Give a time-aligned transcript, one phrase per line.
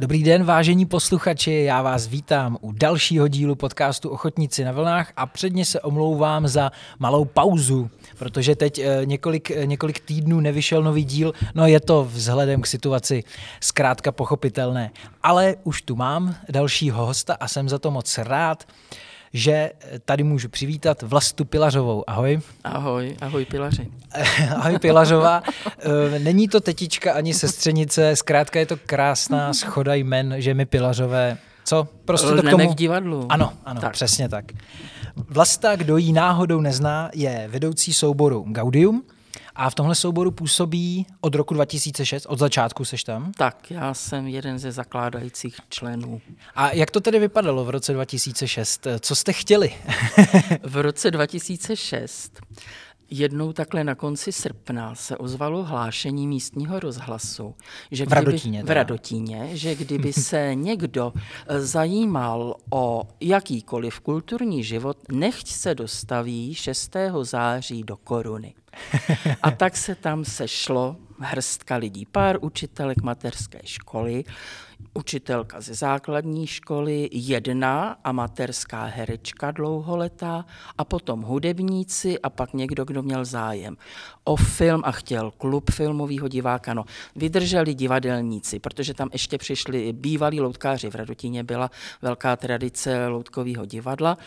[0.00, 5.26] Dobrý den, vážení posluchači, já vás vítám u dalšího dílu podcastu Ochotníci na vlnách a
[5.26, 11.04] předně se omlouvám za malou pauzu, protože teď eh, několik, eh, několik týdnů nevyšel nový
[11.04, 13.24] díl, no je to vzhledem k situaci
[13.60, 14.90] zkrátka pochopitelné.
[15.22, 18.64] Ale už tu mám dalšího hosta a jsem za to moc rád
[19.32, 19.70] že
[20.04, 22.04] tady můžu přivítat Vlastu Pilařovou.
[22.06, 22.40] Ahoj.
[22.64, 23.88] Ahoj, ahoj Pilaři.
[24.56, 25.42] ahoj Pilařová.
[25.80, 31.38] Eh, není to tetička ani sestřenice, zkrátka je to krásná schoda jmen, že my Pilařové.
[31.64, 31.88] Co?
[32.04, 32.72] Prostě to k tomu...
[32.72, 33.26] v divadlu.
[33.28, 33.92] Ano, ano, tak.
[33.92, 34.44] přesně tak.
[35.16, 39.02] Vlasta, kdo ji náhodou nezná, je vedoucí souboru Gaudium,
[39.58, 43.32] a v tomhle souboru působí od roku 2006, od začátku seš tam?
[43.32, 46.20] Tak, já jsem jeden ze zakládajících členů.
[46.54, 48.86] A jak to tedy vypadalo v roce 2006?
[49.00, 49.74] Co jste chtěli?
[50.62, 52.40] v roce 2006
[53.10, 57.54] Jednou takhle na konci srpna se ozvalo hlášení místního rozhlasu,
[57.90, 64.64] že kdyby, v Radotíně, v Radotíně že kdyby se někdo eh, zajímal o jakýkoliv kulturní
[64.64, 66.96] život, nechť se dostaví 6.
[67.22, 68.54] září do Koruny.
[69.42, 74.24] A tak se tam sešlo hrstka lidí, pár učitelek mateřské školy,
[74.94, 80.44] učitelka ze základní školy, jedna amatérská herečka dlouholetá
[80.78, 83.76] a potom hudebníci a pak někdo, kdo měl zájem
[84.28, 86.74] o film a chtěl klub filmového diváka.
[86.74, 86.84] No,
[87.16, 90.90] vydrželi divadelníci, protože tam ještě přišli bývalí loutkáři.
[90.90, 91.70] V Radotíně byla
[92.02, 94.18] velká tradice loutkového divadla.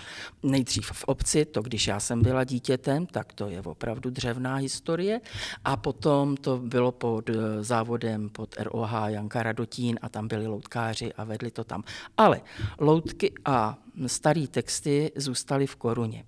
[0.44, 5.22] Nejdřív v obci, to když já jsem byla dítětem, tak to je opravdu dřevná historie.
[5.66, 11.14] A potom to bylo pod eh, závodem pod ROH Janka Radotín a tam byli loutkáři
[11.14, 11.84] a vedli to tam.
[12.18, 12.42] Ale
[12.80, 16.24] loutky a staré texty zůstaly v koruně.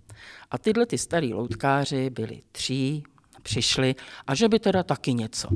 [0.52, 3.04] A tyhle ty starý loutkáři byli tří,
[3.44, 3.96] přišli
[4.28, 5.48] a že by teda taky něco.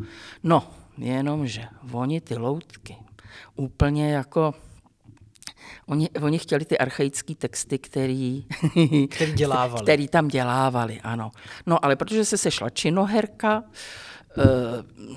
[0.44, 2.97] No, jenomže oni ty loutky
[3.55, 4.53] úplně jako
[5.88, 8.45] Oni, oni chtěli ty archaické texty, který,
[9.09, 9.83] který, dělávali.
[9.83, 11.31] který tam dělávali, ano.
[11.66, 13.63] No ale protože se sešla činoherka,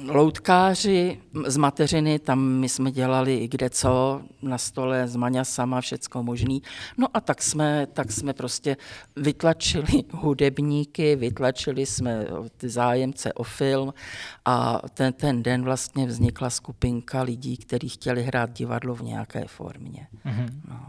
[0.09, 6.23] loutkáři z mateřiny, tam my jsme dělali i kde co, na stole s maňasama, všecko
[6.23, 6.63] možný.
[6.99, 8.77] No a tak jsme, tak jsme prostě
[9.17, 12.27] vytlačili hudebníky, vytlačili jsme
[12.57, 13.95] ty zájemce o film
[14.45, 20.07] a ten, ten den vlastně vznikla skupinka lidí, kteří chtěli hrát divadlo v nějaké formě.
[20.27, 20.49] Mm-hmm.
[20.69, 20.81] No.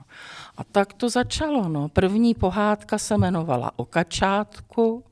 [0.57, 1.69] A tak to začalo.
[1.69, 1.89] No.
[1.89, 5.03] První pohádka se jmenovala O kačátku,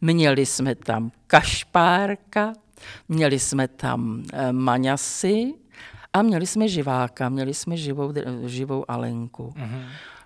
[0.00, 2.52] Měli jsme tam kašpárka,
[3.08, 5.54] měli jsme tam eh, maňasy
[6.12, 8.12] a měli jsme živáka, měli jsme živou,
[8.46, 9.54] živou Alenku.
[9.56, 9.82] Mm-hmm.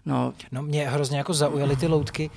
[0.06, 2.31] No, no mě hrozně jako zaujaly ty loutky,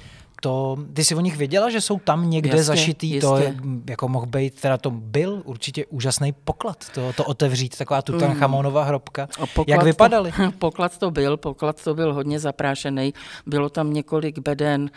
[0.45, 3.27] to, ty jsi o nich věděla, že jsou tam někde jasně, zašitý, jistě.
[3.27, 3.55] to je,
[3.89, 8.87] jako mohl být, teda to byl určitě úžasný poklad, to, to otevřít, taková Tutanchamonova mm.
[8.87, 9.27] hrobka.
[9.53, 10.31] Poklad Jak vypadaly?
[10.31, 13.13] To, poklad to byl, poklad to byl hodně zaprášený,
[13.45, 14.89] bylo tam několik beden uh,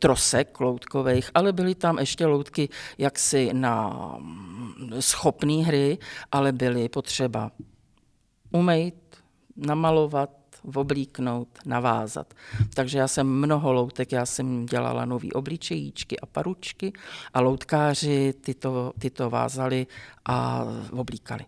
[0.00, 2.68] trosek loutkových, ale byly tam ještě loutky
[2.98, 3.88] jaksi na
[4.18, 5.98] mm, schopné hry,
[6.32, 7.50] ale byly potřeba
[8.52, 8.94] umejt,
[9.56, 10.30] namalovat,
[10.74, 12.34] oblíknout, navázat.
[12.74, 16.92] Takže já jsem mnoho loutek, já jsem dělala nový obličejíčky a paručky
[17.34, 19.86] a loutkáři tyto, tyto vázali
[20.24, 21.44] a oblíkali.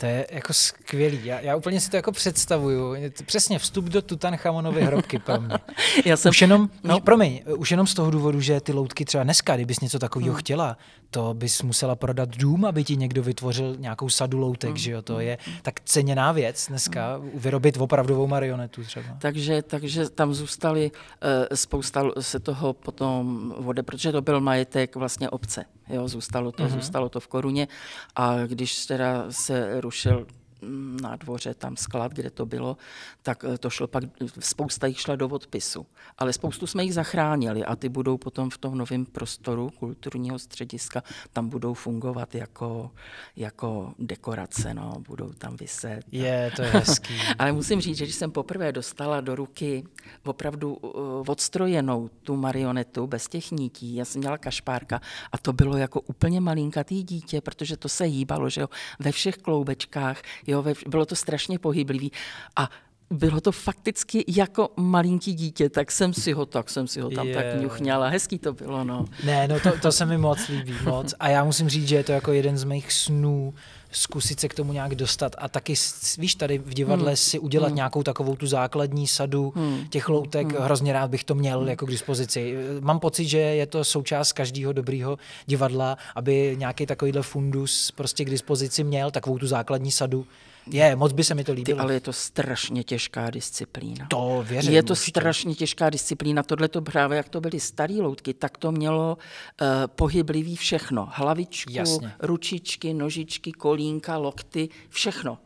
[0.00, 1.20] To je jako skvělý.
[1.24, 2.94] Já, já úplně si to jako představuju.
[3.26, 5.54] Přesně vstup do Tutanchamonovy hrobky pro mě.
[6.04, 7.00] já jsem, už jenom, no.
[7.00, 10.38] promiň, už jenom z toho důvodu, že ty loutky třeba dneska, kdybys něco takového hmm.
[10.40, 10.76] chtěla,
[11.10, 14.76] to bys musela prodat dům, aby ti někdo vytvořil nějakou sadu loutek, hmm.
[14.76, 15.02] že jo?
[15.02, 15.22] To hmm.
[15.22, 17.30] je tak ceněná věc dneska, hmm.
[17.34, 19.06] vyrobit opravdovou marionetu třeba.
[19.18, 25.30] Takže, takže tam zůstali uh, spousta se toho potom vode, protože to byl majetek vlastně
[25.30, 25.64] obce.
[25.88, 26.68] Jo, zůstalo to, mm-hmm.
[26.68, 27.68] zůstalo to v koruně
[28.16, 30.26] a když teda se rušil
[31.02, 32.76] na dvoře tam sklad, kde to bylo,
[33.22, 34.04] tak eh, to šlo pak,
[34.40, 35.86] spousta jich šla do odpisu.
[36.18, 41.02] Ale spoustu jsme jich zachránili a ty budou potom v tom novém prostoru kulturního střediska,
[41.32, 42.90] tam budou fungovat jako,
[43.36, 46.00] jako dekorace, no, budou tam vyset.
[46.12, 47.14] Je, to je hezký.
[47.38, 49.84] Ale musím říct, že když jsem poprvé dostala do ruky
[50.24, 55.00] opravdu uh, odstrojenou tu marionetu bez těch nítí, já jsem měla kašpárka
[55.32, 58.68] a to bylo jako úplně malinkatý dítě, protože to se hýbalo, že jo,
[58.98, 62.12] ve všech kloubečkách, Jo, bylo to strašně pohyblivý.
[62.56, 62.68] A
[63.10, 67.26] bylo to fakticky jako malinký dítě, tak jsem si ho, tak jsem si ho tam
[67.26, 67.42] yeah.
[67.42, 68.08] tak ňuchňala.
[68.08, 69.04] Hezký to bylo, no.
[69.24, 71.14] Ne, no to, to se mi moc líbí, moc.
[71.20, 73.54] A já musím říct, že je to jako jeden z mých snů,
[73.92, 75.74] zkusit se k tomu nějak dostat a taky,
[76.18, 77.16] víš, tady v divadle hmm.
[77.16, 77.76] si udělat hmm.
[77.76, 79.86] nějakou takovou tu základní sadu hmm.
[79.90, 80.62] těch loutek, hmm.
[80.62, 81.68] hrozně rád bych to měl hmm.
[81.68, 82.54] jako k dispozici.
[82.80, 88.30] Mám pocit, že je to součást každého dobrého divadla, aby nějaký takovýhle fundus prostě k
[88.30, 90.26] dispozici měl, takovou tu základní sadu
[90.72, 91.80] Je, moc by se mi to Ty, líbilo.
[91.80, 94.06] ale je to strašně těžká disciplína.
[94.10, 95.10] To věřím, Je to určitě.
[95.20, 96.42] strašně těžká disciplína.
[96.42, 99.18] Tohle to právě, jak to byly staré loutky, tak to mělo
[99.60, 101.08] uh, pohyblivý všechno.
[101.12, 102.12] Hlavičku, Jasně.
[102.20, 105.38] ručičky, nožičky, kolínka, lokty, všechno.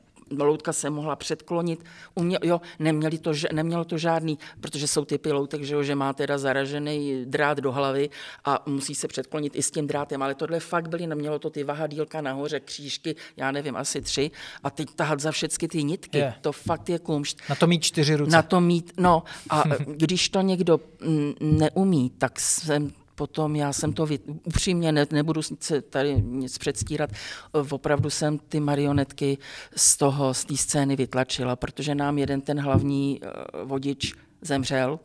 [0.42, 1.84] Loutka se mohla předklonit.
[2.14, 6.12] Umě, jo, neměli to, nemělo to žádný, protože jsou typy loutek, že, jo, že má
[6.12, 8.10] teda zaražený drát do hlavy
[8.44, 11.64] a musí se předklonit i s tím drátem, ale tohle fakt byly, nemělo to ty
[11.64, 14.30] vahadílka nahoře, křížky, já nevím, asi tři,
[14.62, 16.34] a teď tahat za všechny ty nitky, Je.
[16.40, 17.38] to fakt je kumšt.
[17.48, 18.32] Na to mít čtyři ruce.
[18.32, 23.92] Na to mít, no a když to někdo mm, neumí, tak jsem potom, já jsem
[23.92, 24.06] to,
[24.44, 27.10] upřímně ne, nebudu se tady nic předstírat,
[27.70, 29.38] opravdu jsem ty marionetky
[29.76, 35.00] z toho, z té scény vytlačila, protože nám jeden ten hlavní eh, vodič zemřel,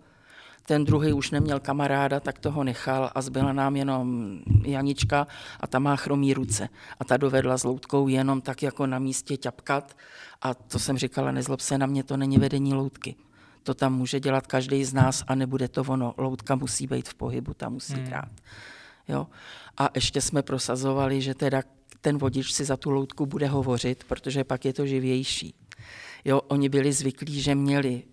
[0.69, 5.27] ten druhý už neměl kamaráda, tak toho nechal a zbyla nám jenom Janička
[5.59, 6.69] a ta má chromý ruce.
[6.99, 9.97] A ta dovedla s loutkou jenom tak jako na místě ťapkat
[10.41, 13.15] a to jsem říkala, nezlob se na mě, to není vedení loutky.
[13.63, 16.13] To tam může dělat každý z nás a nebude to ono.
[16.17, 18.05] Loutka musí být v pohybu, ta musí hmm.
[18.05, 18.31] hrát.
[19.07, 19.27] Jo?
[19.77, 21.61] A ještě jsme prosazovali, že teda
[22.01, 25.53] ten vodič si za tu loutku bude hovořit, protože pak je to živější.
[26.25, 28.03] Jo, oni byli zvyklí, že měli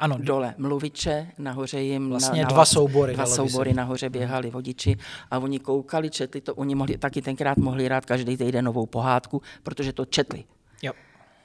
[0.00, 2.10] Ano, dole mluviče, nahoře jim...
[2.10, 4.96] Vlastně na, na, dva soubory, Dva by se soubory, nahoře běhali vodiči
[5.30, 9.42] a oni koukali, četli to, oni mohli, taky tenkrát mohli hrát každý týden novou pohádku,
[9.62, 10.44] protože to četli.
[10.82, 10.92] Jo.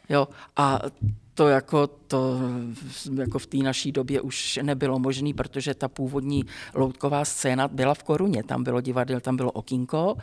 [0.09, 0.79] Jo, a
[1.33, 2.39] to jako, to
[3.19, 8.03] jako v té naší době už nebylo možné, protože ta původní loutková scéna byla v
[8.03, 8.43] Koruně.
[8.43, 10.15] Tam bylo divadel, tam bylo okýnko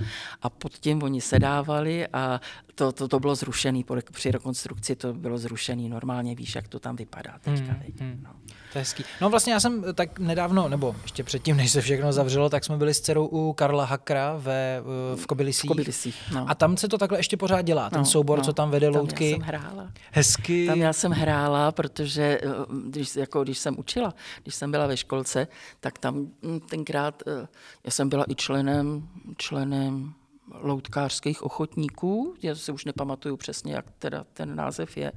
[0.43, 2.41] a pod tím oni sedávali a
[2.75, 3.85] to, to, to bylo zrušený.
[3.85, 5.89] po- Při rekonstrukci to bylo zrušený.
[5.89, 7.73] Normálně víš, jak to tam vypadá teďka.
[8.01, 8.31] Hmm, no.
[8.73, 9.05] To je hezký.
[9.21, 12.77] No vlastně já jsem tak nedávno, nebo ještě předtím, než se všechno zavřelo, tak jsme
[12.77, 14.81] byli s dcerou u Karla Hakra ve,
[15.15, 15.65] v Kobylisích.
[15.65, 16.45] V Kobylisích, no.
[16.51, 18.45] A tam se to takhle ještě pořád dělá, ten No, soubor, no.
[18.45, 19.31] co tam vede Tam loutky.
[19.31, 19.91] já jsem hrála.
[20.13, 20.67] Hezky.
[20.67, 22.49] Tam já jsem hrála, protože eh,
[22.85, 25.49] když, jako, když jsem učila, když jsem byla ve školce,
[25.81, 27.49] tak tam hm, tenkrát, eh,
[27.85, 30.15] já jsem byla i členem, členem
[30.53, 35.13] loutkářských ochotníků, já se už nepamatuju přesně, jak teda ten název je,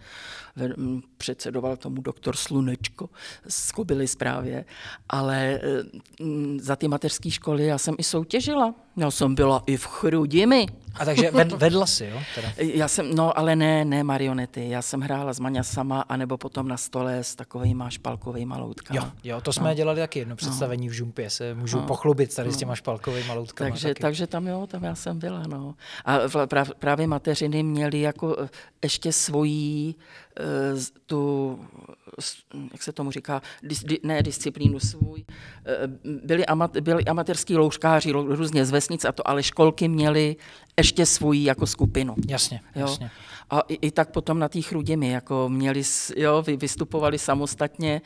[0.78, 3.10] hm, předsedoval tomu doktor Slunečko
[3.48, 4.66] z Kobily zprávě,
[5.10, 5.84] ale eh,
[6.24, 8.76] hm, za ty mateřské školy já jsem i soutěžila.
[9.00, 10.66] Já jsem byla i v Chrudimi,
[11.00, 12.20] A takže ved, vedla si, jo?
[12.36, 12.48] Teda.
[12.58, 16.78] já jsem, no ale ne, ne marionety, já jsem hrála s maňasama, anebo potom na
[16.78, 19.00] stole s takovýma špalkovýma loutkama.
[19.00, 19.74] Jo, jo, to jsme no.
[19.76, 21.84] dělali taky jedno představení v Žumpě, se můžu no.
[21.86, 23.70] pochlubit tady s těma špalkovými loutkama.
[23.70, 24.02] Takže, taky.
[24.02, 25.76] takže tam jo, tam já jsem byla, no.
[26.06, 28.50] A prav- právě mateřiny měly jako eh,
[28.84, 29.96] ještě svoji
[30.40, 30.44] eh,
[31.06, 31.60] tu,
[32.72, 35.26] jak se tomu říká, dis, di, ne disciplínu svůj.
[35.66, 35.88] eh,
[36.24, 40.36] Byli, amat, byli amatérský louškáři rů- různě z vesnic a to, ale školky měly
[40.78, 42.16] ještě svoji jako skupinu.
[42.28, 42.82] Jasně, Jo?
[42.82, 43.12] jasně.
[43.50, 45.82] A i, i tak potom na té chrudimi, jako měli,
[46.16, 48.02] jo, vy, vystupovali samostatně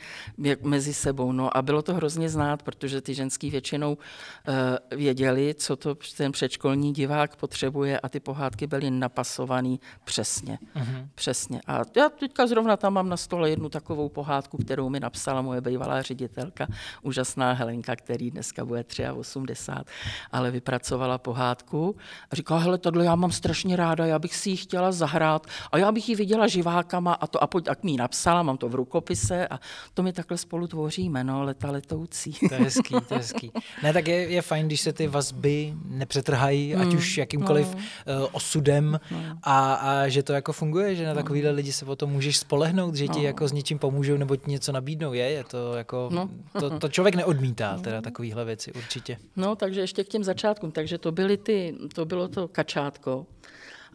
[0.62, 1.32] mezi sebou.
[1.32, 6.32] No a bylo to hrozně znát, protože ty ženský většinou uh, věděli, co to ten
[6.32, 10.58] předškolní divák potřebuje a ty pohádky byly napasované přesně.
[10.76, 11.08] Uh-huh.
[11.14, 11.60] Přesně.
[11.66, 15.60] A já teďka zrovna tam mám na stole jednu takovou pohádku, kterou mi napsala moje
[15.60, 16.66] bývalá ředitelka,
[17.02, 19.90] úžasná Helenka, který dneska bude 83,
[20.32, 21.96] ale vypracovala pohádku
[22.30, 25.33] a říkala, hele, tohle já mám strašně ráda, já bych si ji chtěla zahrát
[25.72, 28.56] a já bych ji viděla živákama a to a pojď, jak mi ji napsala, mám
[28.56, 29.60] to v rukopise a
[29.94, 32.32] to my takhle spolu tvoříme, no, leta letoucí.
[32.48, 33.52] To je hezký, to je hezký.
[33.82, 37.80] Ne, tak je, je fajn, když se ty vazby nepřetrhají, ať už jakýmkoliv no.
[38.22, 39.18] uh, osudem no.
[39.42, 42.94] a, a že to jako funguje, že na takovýhle lidi se o to můžeš spolehnout,
[42.94, 43.24] že ti No.
[43.26, 45.12] jako s něčím pomůžou nebo ti něco nabídnou.
[45.12, 46.28] Je, je to jako, No.
[46.60, 49.18] to, to člověk neodmítá, teda takovýhle věci, určitě.
[49.36, 50.72] No, takže ještě k těm začátkům.
[50.72, 53.26] Takže to, byly ty, to bylo to kačátko.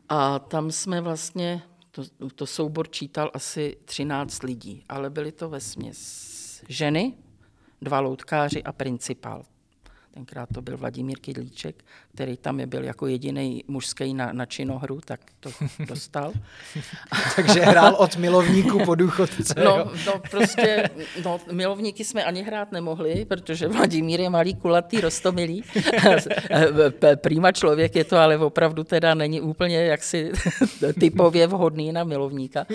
[0.09, 1.61] A tam jsme vlastně,
[1.91, 2.03] to,
[2.35, 6.29] to soubor čítal asi 13 lidí, ale byly to ve směs
[6.69, 7.13] ženy,
[7.81, 9.45] dva loutkáři a principál.
[10.13, 15.01] Tenkrát to byl Vladimír Kydlíček, který tam je byl jako jediný mužský na, na činohru,
[15.05, 15.49] tak to
[15.87, 16.33] dostal.
[17.35, 19.53] Takže hrál od milovníků po důchodce.
[19.57, 19.91] No, jo.
[20.05, 20.89] no prostě,
[21.25, 25.63] no, milovníky jsme ani hrát nemohli, protože Vladimír je malý, kulatý, rostomilý.
[27.15, 30.31] Prýma člověk je to, ale opravdu teda není úplně jaksi
[30.99, 32.65] typově vhodný na milovníka.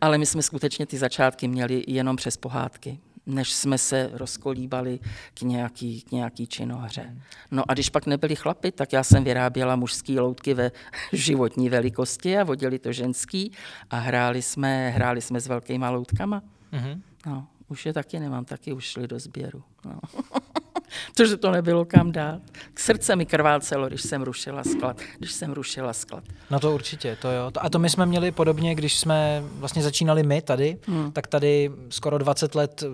[0.00, 5.00] Ale my jsme skutečně ty začátky měli jenom přes pohádky než jsme se rozkolíbali
[5.34, 7.16] k nějaký, k nějaký činohře.
[7.50, 10.70] No a když pak nebyli chlapy, tak já jsem vyráběla mužský loutky ve
[11.12, 13.52] životní velikosti a vodili to ženský
[13.90, 16.42] a hráli jsme, hráli jsme s velkýma loutkama.
[16.72, 17.02] Mhm.
[17.26, 19.62] No, už je taky nemám, taky už šli do sběru.
[19.84, 20.00] No.
[21.16, 22.40] to, že to nebylo kam dát.
[22.74, 25.00] K srdce mi krvácelo, když jsem rušila sklad.
[25.18, 26.24] Když jsem rušila sklad.
[26.50, 27.50] No to určitě, to jo.
[27.60, 31.12] A to my jsme měli podobně, když jsme vlastně začínali my tady, hmm.
[31.12, 32.84] tak tady skoro 20 let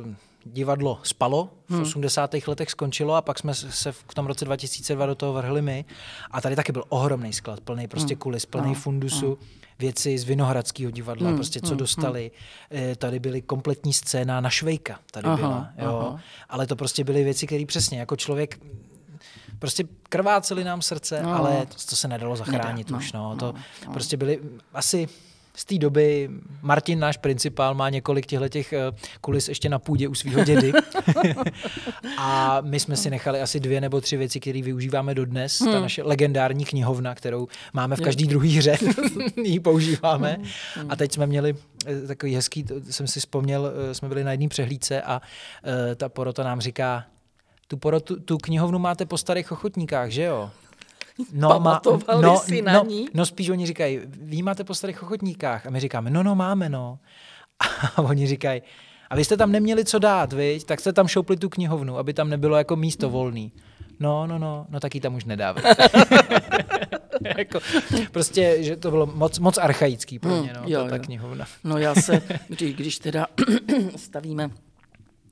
[0.45, 1.83] divadlo spalo, v hmm.
[1.83, 2.35] 80.
[2.47, 5.85] letech skončilo a pak jsme se v tom roce 2002 do toho vrhli my.
[6.31, 8.21] A tady taky byl ohromný sklad, plný prostě hmm.
[8.21, 8.75] kulis, plný no.
[8.75, 9.66] fundusu, hmm.
[9.79, 11.37] Věci z Vinohradského divadla, hmm.
[11.37, 11.77] prostě co hmm.
[11.77, 12.31] dostali.
[12.71, 12.95] Hmm.
[12.97, 15.99] Tady byly kompletní scéna na Švejka, tady aha, byla, jo.
[16.09, 16.21] Aha.
[16.49, 18.59] Ale to prostě byly věci, které přesně jako člověk
[19.59, 21.35] prostě krváceli nám srdce, no.
[21.35, 23.13] ale to, to se nedalo zachránit Nedá, už.
[23.13, 23.31] No.
[23.31, 23.37] no.
[23.37, 23.93] To no, no.
[23.93, 24.41] prostě byly
[24.73, 25.09] asi
[25.57, 26.31] z té doby
[26.63, 28.79] Martin, náš principál, má několik těchto těch eh,
[29.21, 30.73] kulis ještě na půdě u svého dědy.
[32.19, 35.61] a my jsme si nechali asi dvě nebo tři věci, které využíváme dodnes.
[35.61, 35.73] Hmm.
[35.73, 38.79] Ta naše legendární knihovna, kterou máme v každé druhé hře,
[39.43, 40.37] ji používáme.
[40.75, 40.91] Hmm.
[40.91, 41.55] A teď jsme měli
[41.87, 45.21] eh, takový hezký, jsem si vzpomněl, eh, jsme byli na jedné přehlídce a
[45.97, 47.05] ta porota nám říká,
[47.69, 50.51] tu, porotu, tu knihovnu máte po starých ochotníkách, že jo?
[51.33, 53.09] No, Pamatovali no, si na no, ní?
[53.15, 55.67] No spíš oni říkají, vy máte po starých ochotníkách.
[55.67, 56.99] A my říkáme, no, no, máme, no.
[57.97, 58.63] A oni říkají,
[59.11, 60.65] a vy jste tam neměli co dát, viď?
[60.65, 63.53] tak jste tam šoupli tu knihovnu, aby tam nebylo jako místo volný.
[64.01, 65.67] No, no, no, no tak ji tam už nedávají.
[67.37, 67.61] jako,
[68.13, 71.47] prostě, že to bylo moc, moc archaický pro mě, no, hmm, jo, ta, ta knihovna.
[71.65, 73.27] No já se, když, když teda
[73.97, 74.51] stavíme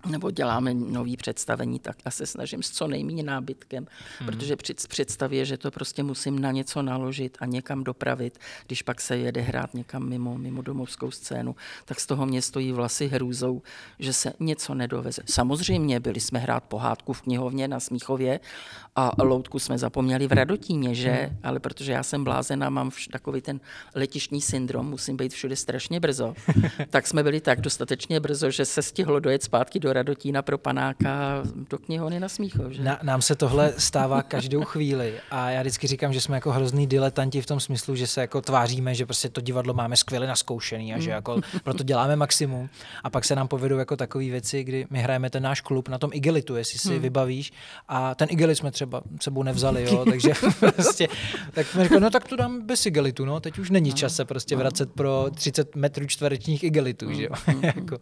[0.06, 3.86] nebo děláme nový představení, tak já se snažím s co nejméně nábytkem,
[4.18, 4.26] hmm.
[4.26, 9.00] protože při představě, že to prostě musím na něco naložit a někam dopravit, když pak
[9.00, 13.62] se jede hrát někam mimo, mimo domovskou scénu, tak z toho mě stojí vlasy hrůzou,
[13.98, 15.22] že se něco nedoveze.
[15.26, 18.40] Samozřejmě byli jsme hrát pohádku v knihovně na Smíchově
[18.96, 21.10] a loutku jsme zapomněli v Radotíně, že?
[21.10, 21.38] Hmm.
[21.42, 23.60] Ale protože já jsem blázen a mám vš- takový ten
[23.94, 26.34] letišní syndrom, musím být všude strašně brzo,
[26.90, 31.42] tak jsme byli tak dostatečně brzo, že se stihlo dojet zpátky do Radotína pro panáka
[31.70, 32.72] do knihovny na Smíchov.
[32.72, 32.82] Že?
[32.82, 36.86] Na, nám se tohle stává každou chvíli a já vždycky říkám, že jsme jako hrozný
[36.86, 40.94] diletanti v tom smyslu, že se jako tváříme, že prostě to divadlo máme skvěle naskoušený
[40.94, 42.68] a že jako proto děláme maximum.
[43.04, 45.98] A pak se nám povedou jako takové věci, kdy my hrajeme ten náš klub na
[45.98, 47.02] tom igelitu, jestli si hmm.
[47.02, 47.52] vybavíš.
[47.88, 51.08] A ten igelit jsme třeba sebou nevzali, jo, takže prostě,
[51.52, 54.24] tak jsme řekli, no tak to dám bez igelitu, no, teď už není čas se
[54.24, 57.30] prostě vracet pro 30 metrů čtverečních igelitů, že jo.
[57.62, 57.98] jako.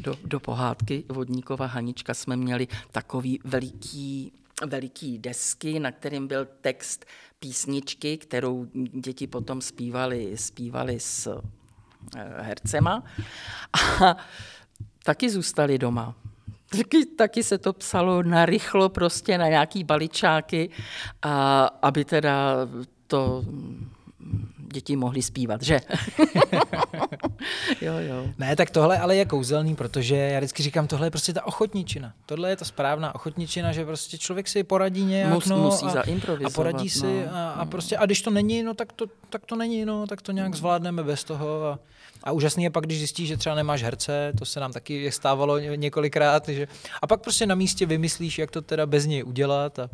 [0.00, 4.32] do, do pohádky vodní Vodníkova Hanička jsme měli takový veliký
[4.66, 7.04] veliký desky, na kterým byl text
[7.38, 13.02] písničky, kterou děti potom zpívali, zpívali s eh, hercema
[14.02, 14.16] a
[15.02, 16.14] taky zůstali doma.
[16.70, 20.70] Taky, taky se to psalo narychlo prostě na nějaký baličáky,
[21.22, 22.56] a aby teda
[23.06, 23.44] to
[24.74, 25.80] děti mohly zpívat, že?
[27.80, 28.26] jo, jo.
[28.38, 32.12] Ne, tak tohle ale je kouzelný, protože já vždycky říkám, tohle je prostě ta ochotničina.
[32.26, 36.02] Tohle je ta správná ochotničina, že prostě člověk si poradí nějak, Mus, no, musí a,
[36.46, 37.36] a poradí si no.
[37.36, 40.22] a, a, prostě, a když to není, no tak to, tak to není, no, tak
[40.22, 41.78] to nějak zvládneme bez toho a,
[42.24, 45.58] a úžasný je pak, když zjistíš, že třeba nemáš herce, to se nám taky stávalo
[45.58, 46.68] několikrát, že,
[47.02, 49.88] a pak prostě na místě vymyslíš, jak to teda bez něj udělat a,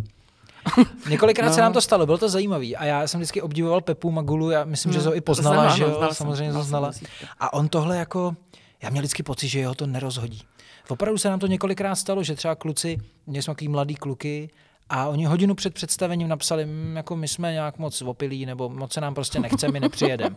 [1.10, 1.54] Několikrát no.
[1.54, 2.66] se nám to stalo, bylo to zajímavé.
[2.66, 5.00] A já jsem vždycky obdivoval Pepu Magulu, já myslím, hmm.
[5.00, 6.92] že to i poznala, znala, že jo, znala samozřejmě to znala.
[7.40, 8.36] A on tohle jako,
[8.82, 10.42] já měl vždycky pocit, že jeho to nerozhodí.
[10.88, 14.50] Opravdu se nám to několikrát stalo, že třeba kluci, měli jsme takový mladý kluky,
[14.90, 18.92] a oni hodinu před představením napsali, mm, jako my jsme nějak moc opilí, nebo moc
[18.92, 20.36] se nám prostě nechce, my nepřijedeme.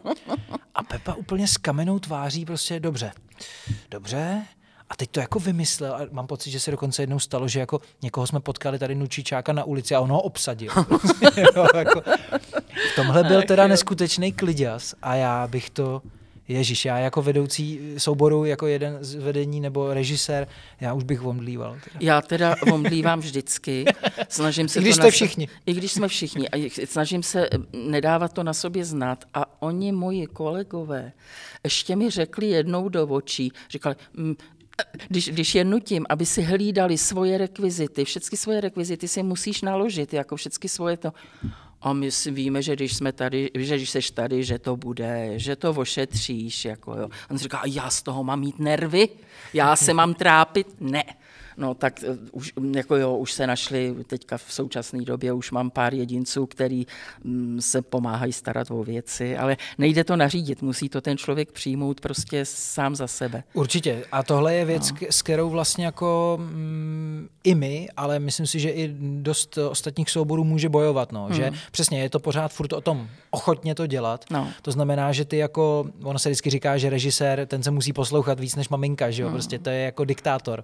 [0.76, 3.12] A Pepa úplně s kamenou tváří prostě dobře.
[3.92, 4.46] Dobře,
[4.94, 7.82] a teď to jako vymyslel a mám pocit, že se dokonce jednou stalo, že jako
[8.02, 10.72] někoho jsme potkali tady Nučičáka na ulici a on ho obsadil.
[11.56, 12.02] jo, jako,
[12.92, 16.02] v tomhle byl teda neskutečný kliděs a já bych to
[16.48, 20.48] Ježíš, já jako vedoucí souboru, jako jeden z vedení nebo režisér,
[20.82, 21.78] já už bych omdlíval.
[21.84, 22.00] Teda.
[22.00, 23.86] Já teda omdlívám vždycky.
[24.30, 25.12] Snažím se I když to jste na...
[25.12, 25.48] všichni.
[25.66, 26.50] I když jsme všichni.
[26.50, 29.24] A snažím se nedávat to na sobě znát.
[29.34, 31.12] A oni, moji kolegové,
[31.64, 33.96] ještě mi řekli jednou do očí, říkali,
[35.08, 40.14] když, když je nutím, aby si hlídali svoje rekvizity, všechny svoje rekvizity si musíš naložit,
[40.14, 41.14] jako všechny svoje to.
[41.82, 45.40] A my si víme, že když jsme tady, že když seš tady, že to bude,
[45.40, 46.66] že to ošetříš.
[46.66, 47.10] Jako jo.
[47.32, 49.10] On říká, a já z toho mám mít nervy?
[49.54, 50.68] Já se mám trápit?
[50.80, 51.04] Ne.
[51.58, 55.70] No tak uh, už, jako jo, už se našli, teďka v současné době už mám
[55.70, 56.86] pár jedinců, který
[57.26, 62.02] um, se pomáhají starat o věci, ale nejde to nařídit, musí to ten člověk přijmout
[62.02, 63.44] prostě sám za sebe.
[63.54, 64.06] Určitě.
[64.12, 64.98] A tohle je věc, no.
[65.10, 70.44] s kterou vlastně jako um, i my, ale myslím si, že i dost ostatních souborů
[70.44, 71.34] může bojovat, no, mm.
[71.34, 74.26] že přesně je to pořád furt o tom ochotně to dělat.
[74.32, 74.48] No.
[74.62, 78.40] To znamená, že ty jako, ono se vždycky říká, že režisér, ten se musí poslouchat
[78.40, 79.34] víc než maminka, že jo, mm.
[79.34, 80.64] prostě to je jako diktátor.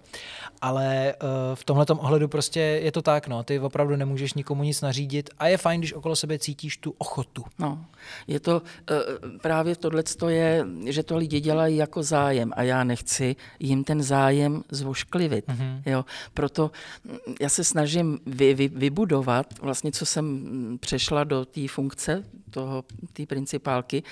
[0.61, 4.63] Ale ale uh, v tomhle ohledu prostě je to tak, no, ty opravdu nemůžeš nikomu
[4.63, 7.43] nic nařídit a je fajn, když okolo sebe cítíš tu ochotu.
[7.59, 7.85] No,
[8.27, 13.35] je to uh, právě tohle je, že to lidi dělají jako zájem a já nechci
[13.59, 15.47] jim ten zájem zvošklivit.
[15.47, 15.81] Mm-hmm.
[15.85, 16.71] Jo, proto
[17.03, 22.23] mm, já se snažím vy, vy, vybudovat, vlastně co jsem mm, přešla do té funkce,
[22.49, 22.83] toho,
[23.13, 24.03] té principálky,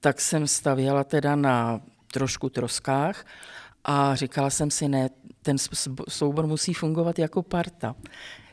[0.00, 1.80] tak jsem stavěla teda na
[2.12, 3.24] trošku troskách
[3.84, 5.10] a říkala jsem si, ne,
[5.42, 5.56] ten
[6.08, 7.94] soubor musí fungovat jako parta.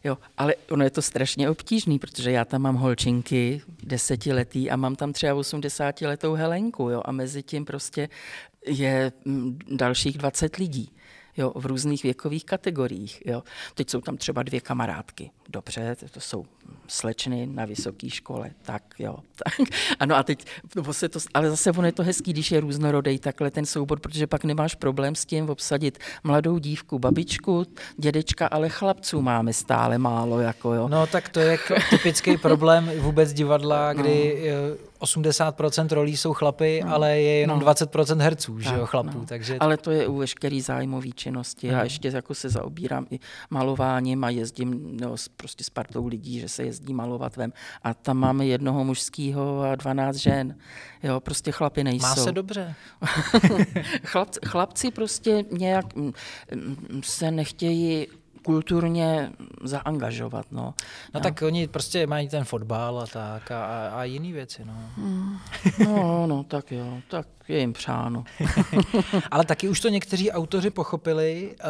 [0.04, 4.96] Jo, ale ono je to strašně obtížný, protože já tam mám holčinky desetiletý a mám
[4.96, 8.10] tam třeba 80 letou Helenku, jo, a mezi tím prostě
[8.68, 10.92] je mm, dalších 20 lidí
[11.38, 13.24] jo, v různých věkových kategoriích.
[13.26, 13.44] Jo.
[13.74, 15.32] Teď jsou tam třeba dvě kamarádky.
[15.50, 16.46] Dobře, to jsou
[16.88, 19.17] slečny na vysoké škole, tak jo.
[19.38, 19.67] Tak.
[20.00, 23.20] Ano a teď, no, se to, ale zase ono je to hezký, když je různorodý
[23.20, 27.65] takhle ten soubor, protože pak nemáš problém s tím obsadit mladou dívku, babičku,
[27.98, 30.39] dědečka, ale chlapců máme stále málo.
[30.39, 30.88] Jako, jo.
[30.88, 31.58] No tak to je
[31.89, 36.94] typický problém vůbec divadla, kdy no 80% rolí jsou chlapy, no.
[36.94, 37.66] ale je jenom no.
[37.66, 39.20] 20% herců, že jo, chlapů.
[39.20, 39.25] No.
[39.25, 39.58] Takže...
[39.60, 41.68] Ale to je u veškerý zájmový činnosti.
[41.68, 46.50] Já ještě jako se zaobírám i malováním a jezdím no, prostě s partou lidí, že
[46.50, 47.54] se jezdí malovat vem.
[47.84, 50.56] A tam máme jednoho mužského a 12 žen.
[51.04, 52.08] Jo, prostě chlapy nejsou.
[52.08, 52.75] Má se dobře.
[54.04, 56.12] Chlapci, chlapci prostě nějak mm,
[56.56, 58.08] mm, se nechtějí
[58.48, 59.32] kulturně
[59.63, 60.46] zaangažovat.
[60.51, 60.74] No,
[61.13, 64.66] no tak oni prostě mají ten fotbal a tak a, a jiné věci.
[64.66, 64.74] No.
[64.98, 65.38] Mm,
[65.86, 68.24] no, no, tak jo, tak je jim přáno.
[69.32, 71.70] Ale taky už to někteří autoři pochopili uh,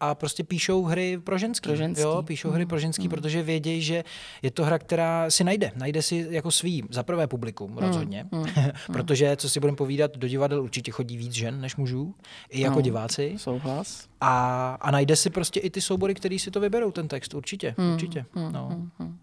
[0.00, 1.68] a prostě píšou hry pro ženský.
[1.68, 2.02] Pro ženský.
[2.02, 3.10] Jo, píšou hry pro ženský, mm.
[3.10, 4.04] protože vědějí, že
[4.42, 5.72] je to hra, která si najde.
[5.76, 7.78] Najde si jako svý, za prvé publikum mm.
[7.78, 8.26] rozhodně.
[8.30, 8.44] Mm.
[8.92, 12.14] protože, co si budeme povídat, do divadel určitě chodí víc žen než mužů,
[12.50, 13.34] i jako no, diváci.
[13.36, 14.07] Souhlas.
[14.20, 17.74] A, a najde si prostě i ty soubory, který si to vyberou, ten text, určitě.
[17.78, 17.92] Mm.
[17.92, 18.24] určitě.
[18.34, 18.52] Mm.
[18.52, 18.68] No.
[18.98, 19.18] Mm.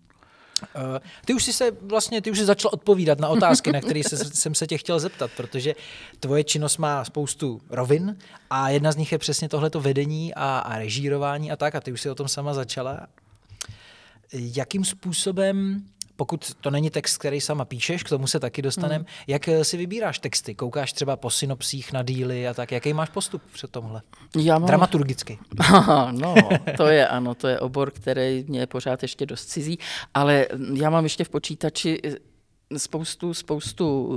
[0.61, 4.03] Uh, ty už jsi se vlastně, ty už jsi začal odpovídat na otázky, na které
[4.03, 5.75] se, jsem se tě chtěl zeptat, protože
[6.19, 8.17] tvoje činnost má spoustu rovin
[8.49, 11.91] a jedna z nich je přesně tohleto vedení a, a režírování a tak a ty
[11.91, 13.07] už si o tom sama začala.
[14.33, 15.83] Jakým způsobem
[16.15, 19.05] pokud to není text, který sama píšeš, k tomu se taky dostaneme, mm.
[19.27, 20.55] jak eh, si vybíráš texty?
[20.55, 22.71] Koukáš třeba po synopsích na díly a tak?
[22.71, 24.01] Jaký máš postup před tomhle?
[24.37, 24.67] Já mám...
[24.67, 25.39] Dramaturgicky.
[26.11, 26.35] no,
[26.77, 29.79] to je ano, to je obor, který mě je pořád ještě dost cizí,
[30.13, 32.15] ale já mám ještě v počítači eh,
[32.77, 34.09] spoustu, spoustu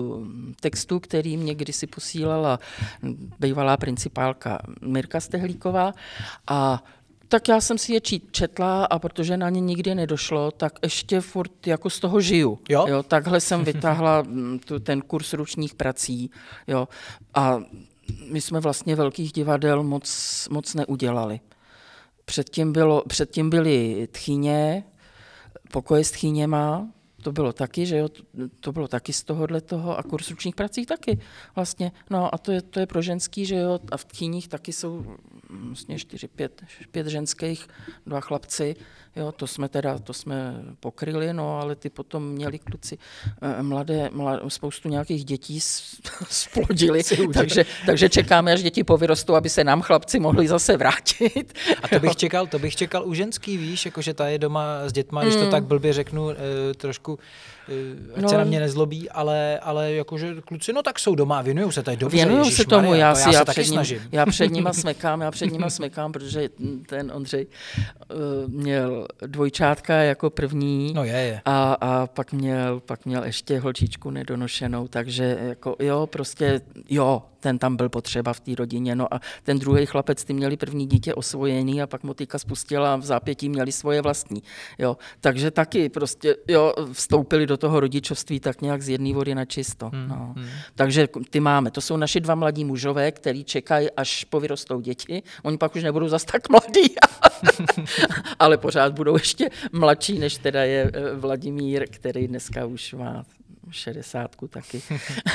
[0.51, 2.59] eh, textů, který mě kdysi posílala
[3.41, 5.93] bývalá principálka Mirka Stehlíková
[6.47, 6.83] a
[7.29, 11.67] tak já jsem si je četla a protože na ně nikdy nedošlo, tak ještě furt
[11.67, 12.59] jako z toho žiju.
[12.69, 12.87] Jo?
[12.89, 16.31] Jo, takhle jsem vytáhla mm, tu, ten kurz ručních prací.
[16.67, 16.89] Jo,
[17.35, 17.59] a
[18.31, 21.41] my jsme vlastně velkých divadel moc, moc neudělali.
[22.25, 24.85] Předtím, bylo, předtím byly tchyně,
[25.73, 26.89] pokoje s tchyněma,
[27.23, 28.09] to bylo taky, že jo,
[28.61, 31.21] to bylo taky z tohohle toho a kurz ručních prací taky
[31.55, 31.93] vlastně.
[32.11, 35.17] No a to je, to je pro ženský, že jo, a v tchýních taky jsou
[35.51, 37.69] vlastně čtyři, pět, pět ženských,
[38.07, 38.77] dva chlapci,
[39.17, 42.99] jo, to jsme teda, to jsme pokryli, no, ale ty potom měli kluci
[43.43, 45.61] eh, mladé, mladé spoustu nějakých dětí
[46.31, 47.03] splodili,
[47.35, 51.53] takže, takže čekáme, až děti povyrostou, aby se nám chlapci mohli zase vrátit.
[51.83, 54.93] A to bych čekal, to bych čekal u ženský, víš, jakože ta je doma s
[54.93, 55.51] dětma, když to mm.
[55.51, 56.37] tak blbě řeknu, eh,
[56.75, 57.19] trošku
[57.69, 61.43] Eh, ať no, se na mě nezlobí, ale, ale jakože kluci, no tak jsou doma,
[61.43, 62.17] věnují se tady dobře.
[62.17, 65.53] Věnují se tomu, já, si, já, já, před ním, já před nima smekám, já před
[65.53, 66.49] nima smekám, protože
[66.87, 71.41] ten Ondřej uh, měl dvojčátka jako první no je, je.
[71.45, 77.59] A, a pak, měl, pak měl ještě holčičku nedonošenou, takže jako jo, prostě jo, ten
[77.59, 78.95] tam byl potřeba v té rodině.
[78.95, 82.97] No a ten druhý chlapec, ty měli první dítě osvojený a pak motika spustila a
[82.97, 84.43] v zápětí měli svoje vlastní.
[84.79, 84.97] Jo.
[85.21, 89.91] Takže taky prostě jo, vstoupili do toho rodičovství tak nějak z jedné vody na čisto.
[89.93, 90.35] Hmm, no.
[90.37, 90.49] hmm.
[90.75, 91.71] Takže ty máme.
[91.71, 95.23] To jsou naši dva mladí mužové, kteří čekají, až povyrostou děti.
[95.43, 96.95] Oni pak už nebudou zas tak mladí,
[98.39, 103.25] ale pořád budou ještě mladší, než teda je eh, Vladimír, který dneska už má
[103.71, 104.83] šedesátku taky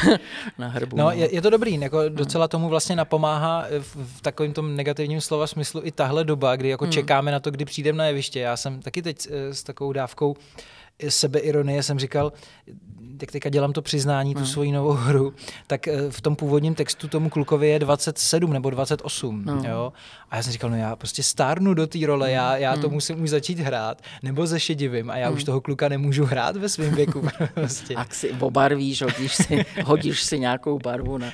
[0.58, 0.98] na hrbu.
[0.98, 2.16] No, je, je to dobrý, jako hmm.
[2.16, 6.70] docela tomu vlastně napomáhá v, v takovém tom negativním slova smyslu i tahle doba, kdy
[6.70, 6.92] jako hmm.
[6.92, 8.40] čekáme na to, kdy přijdeme na jeviště.
[8.40, 10.36] Já jsem taky teď s takovou dávkou
[11.10, 12.34] sebeironie jsem říkal,
[13.22, 14.46] jak teďka dělám to přiznání, tu mm.
[14.46, 15.34] svoji novou hru,
[15.68, 19.46] tak eh, v tom původním textu tomu klukovi je 27 nebo 28.
[19.46, 19.62] No.
[19.68, 19.94] Jo?
[20.34, 22.94] A já jsem říkal, no já prostě stárnu do té role, já, já to mm.
[22.94, 25.36] musím už začít hrát, nebo ze šedivým a já mm.
[25.36, 27.28] už toho kluka nemůžu hrát ve svém věku.
[27.54, 27.96] prostě.
[27.96, 31.28] A si obarvíš, hodíš si, hodíš si nějakou barvu na,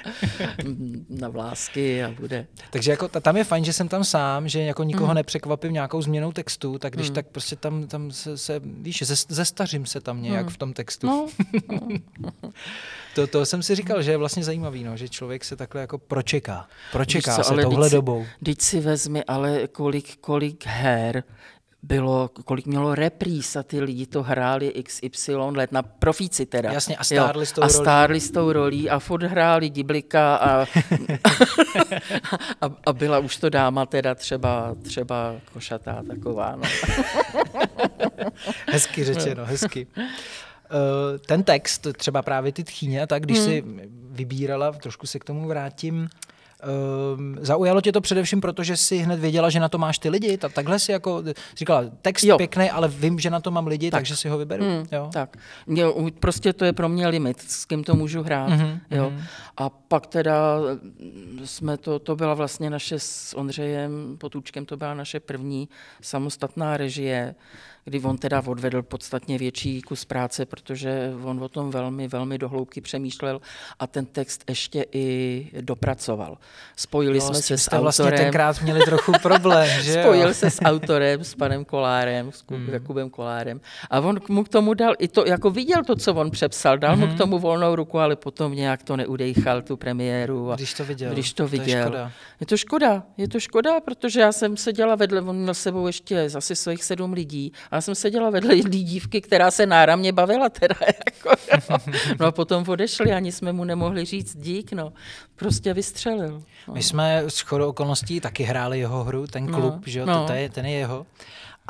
[1.09, 2.47] na vlásky a bude.
[2.71, 5.15] Takže jako tam je fajn, že jsem tam sám, že jako nikoho mm.
[5.15, 7.15] nepřekvapím nějakou změnou textu, tak když mm.
[7.15, 10.51] tak prostě tam, tam se, se víš, zestařím se tam nějak mm.
[10.51, 11.07] v tom textu.
[11.07, 11.27] No.
[13.15, 15.97] to, to jsem si říkal, že je vlastně zajímavý, no, že člověk se takhle jako
[15.97, 16.67] pročeká.
[16.91, 18.25] Pročeká co, se touhle dobou.
[18.43, 21.23] Teď si vezmi, ale kolik, kolik her
[21.83, 26.71] bylo, kolik mělo repríz a ty lidi to hráli XY let na profíci teda.
[26.71, 27.65] Jasně, a stárli s tou rolí.
[27.65, 30.61] A stárli s tou rolí a furt hráli Diblika a,
[32.61, 36.55] a, a, byla už to dáma teda třeba, třeba košatá taková.
[36.55, 36.63] No.
[38.67, 39.87] hezky řečeno, hezky.
[40.69, 43.47] Eh, ten text, třeba právě ty tchýně, tak když hmm.
[43.47, 43.63] si
[44.11, 46.09] vybírala, trošku se k tomu vrátím,
[47.15, 50.09] Um, zaujalo tě to především proto, že jsi hned věděla, že na to máš ty
[50.09, 50.37] lidi?
[50.37, 51.23] Ta, takhle si jako
[51.55, 52.37] říkala, text jo.
[52.37, 53.99] pěkný, ale vím, že na to mám lidi, tak.
[53.99, 54.63] takže si ho vyberu.
[54.63, 55.09] Mm, jo?
[55.13, 55.37] Tak.
[55.67, 58.49] Jo, prostě to je pro mě limit, s kým to můžu hrát.
[58.49, 59.09] Mm-hmm, jo.
[59.09, 59.23] Mm-hmm.
[59.57, 60.59] A pak teda
[61.45, 65.69] jsme to, to byla vlastně naše s Ondřejem Potůčkem, to byla naše první
[66.01, 67.35] samostatná režie
[67.89, 72.81] kdy on teda odvedl podstatně větší kus práce, protože on o tom velmi, velmi dohloubky
[72.81, 73.41] přemýšlel
[73.79, 76.37] a ten text ještě i dopracoval.
[76.75, 77.81] Spojili no, jsme se s autorem.
[77.81, 82.69] vlastně tenkrát měli trochu problém, že Spojil se s autorem, s panem Kolárem, s hmm.
[82.71, 86.31] Jakubem Kolárem a on mu k tomu dal, i to, jako viděl to, co on
[86.31, 86.99] přepsal, dal hmm.
[86.99, 87.17] mu k hmm.
[87.17, 90.51] tomu volnou ruku, ale potom nějak to neudejchal, tu premiéru.
[90.51, 91.13] A když to viděl.
[91.13, 91.89] Když to viděl.
[91.89, 95.53] To je, je to škoda, je to škoda, protože já jsem seděla vedle, on měl
[95.53, 99.65] sebou ještě zase svých sedm lidí a já jsem seděla vedle jedné dívky, která se
[99.65, 100.75] náramně bavila teda.
[101.05, 101.29] Jako,
[101.69, 101.77] no.
[102.19, 104.93] no a potom odešli, ani jsme mu nemohli říct dík, no.
[105.35, 106.43] Prostě vystřelil.
[106.67, 106.73] No.
[106.73, 110.05] My jsme s chodou okolností taky hráli jeho hru, ten no, klub, no, že jo,
[110.05, 110.27] no.
[110.27, 111.05] to je, ten je jeho.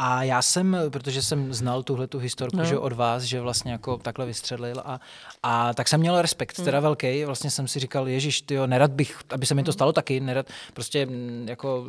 [0.01, 2.65] A já jsem, protože jsem znal tuhle tu historku no.
[2.65, 4.99] že od vás, že vlastně jako takhle vystřelil a,
[5.43, 6.65] a tak jsem měl respekt, hmm.
[6.65, 7.25] teda velký.
[7.25, 10.45] Vlastně jsem si říkal, ježiš, tyjo, nerad bych, aby se mi to stalo taky, nerad
[10.73, 11.85] prostě mm, jako,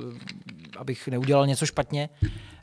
[0.79, 2.09] abych neudělal něco špatně,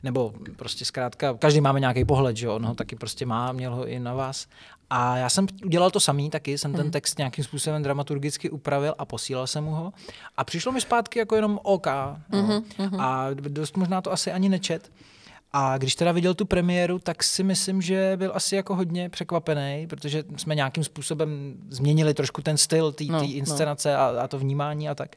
[0.02, 3.86] nebo prostě zkrátka, každý máme nějaký pohled, že on ho taky prostě má, měl ho
[3.86, 4.46] i na vás.
[4.90, 6.90] A já jsem udělal to samý taky, jsem ten hmm.
[6.90, 9.92] text nějakým způsobem dramaturgicky upravil a posílal jsem mu ho.
[10.36, 11.86] A přišlo mi zpátky jako jenom OK.
[12.32, 12.62] No.
[12.78, 13.00] Mm-hmm.
[13.00, 14.90] A dost možná to asi ani nečet.
[15.52, 19.86] A když teda viděl tu premiéru, tak si myslím, že byl asi jako hodně překvapený,
[19.86, 23.98] protože jsme nějakým způsobem změnili trošku ten styl té no, no, inscenace no.
[23.98, 25.16] a, a to vnímání a tak.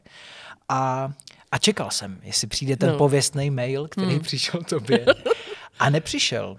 [0.68, 1.12] A,
[1.52, 2.98] a čekal jsem, jestli přijde ten no.
[2.98, 4.20] pověstný mail, který hmm.
[4.28, 5.06] přišel tobě.
[5.78, 6.56] A nepřišel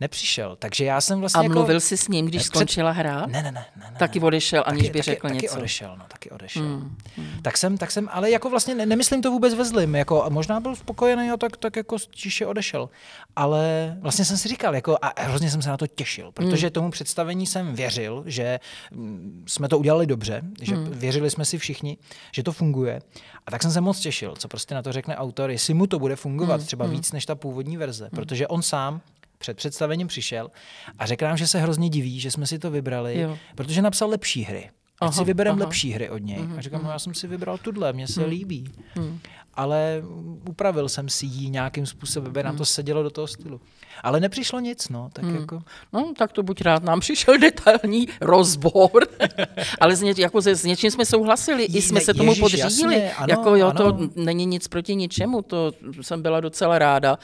[0.00, 0.56] nepřišel.
[0.56, 1.40] Takže já jsem vlastně.
[1.40, 2.48] A jako mluvil jako, jsi s ním, když před...
[2.48, 3.26] skončila hra?
[3.26, 3.64] Ne, ne, ne.
[3.76, 5.46] ne, taky odešel, aniž taky, by řekl taky, něco.
[5.46, 6.62] Taky odešel, no, taky odešel.
[6.62, 6.96] Hmm.
[7.16, 7.42] Hmm.
[7.42, 10.60] Tak jsem, tak jsem, ale jako vlastně ne, nemyslím to vůbec ve zlým, jako možná
[10.60, 12.90] byl spokojený a tak, tak jako tiše odešel.
[13.36, 16.72] Ale vlastně jsem si říkal, jako a hrozně jsem se na to těšil, protože hmm.
[16.72, 18.60] tomu představení jsem věřil, že
[18.90, 20.90] mm, jsme to udělali dobře, že hmm.
[20.90, 21.98] věřili jsme si všichni,
[22.32, 23.02] že to funguje.
[23.46, 25.98] A tak jsem se moc těšil, co prostě na to řekne autor, jestli mu to
[25.98, 26.66] bude fungovat hmm.
[26.66, 26.94] třeba hmm.
[26.94, 28.10] víc než ta původní verze, hmm.
[28.10, 29.00] protože on sám
[29.40, 30.50] před představením přišel
[30.98, 33.38] a řekl nám, že se hrozně diví, že jsme si to vybrali, jo.
[33.54, 34.70] protože napsal lepší hry.
[35.00, 36.38] Ať aha, si vybereme lepší hry od něj.
[36.38, 38.28] Uh-huh, a říkám, no já jsem si vybral tuhle, mně se uh-huh.
[38.28, 38.64] líbí.
[38.96, 39.18] Uh-huh.
[39.54, 40.02] Ale
[40.48, 43.60] upravil jsem si ji nějakým způsobem, aby nám to sedělo do toho stylu.
[44.02, 45.10] Ale nepřišlo nic, no.
[45.12, 45.40] Tak, uh-huh.
[45.40, 45.62] jako...
[45.92, 49.06] no, tak to buď rád, nám přišel detailní rozbor,
[49.80, 52.94] ale s, ně, jako se, s něčím jsme souhlasili, i jsme se tomu podřídili.
[52.94, 53.92] Jasně, ano, jako jo, ano.
[53.92, 57.18] to není nic proti ničemu, to jsem byla docela ráda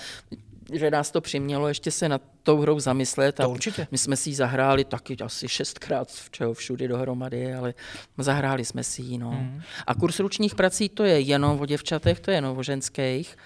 [0.72, 3.37] že nás to přimělo ještě se nad tou hrou zamyslet.
[3.37, 3.87] To určitě.
[3.90, 7.74] My jsme si ji zahráli taky asi šestkrát čeho všude dohromady, ale
[8.18, 9.18] zahráli jsme si ji.
[9.18, 9.31] No.
[9.31, 9.62] Mm.
[9.87, 13.37] A kurz ručních prací to je jenom o děvčatech, to je jenom o ženských.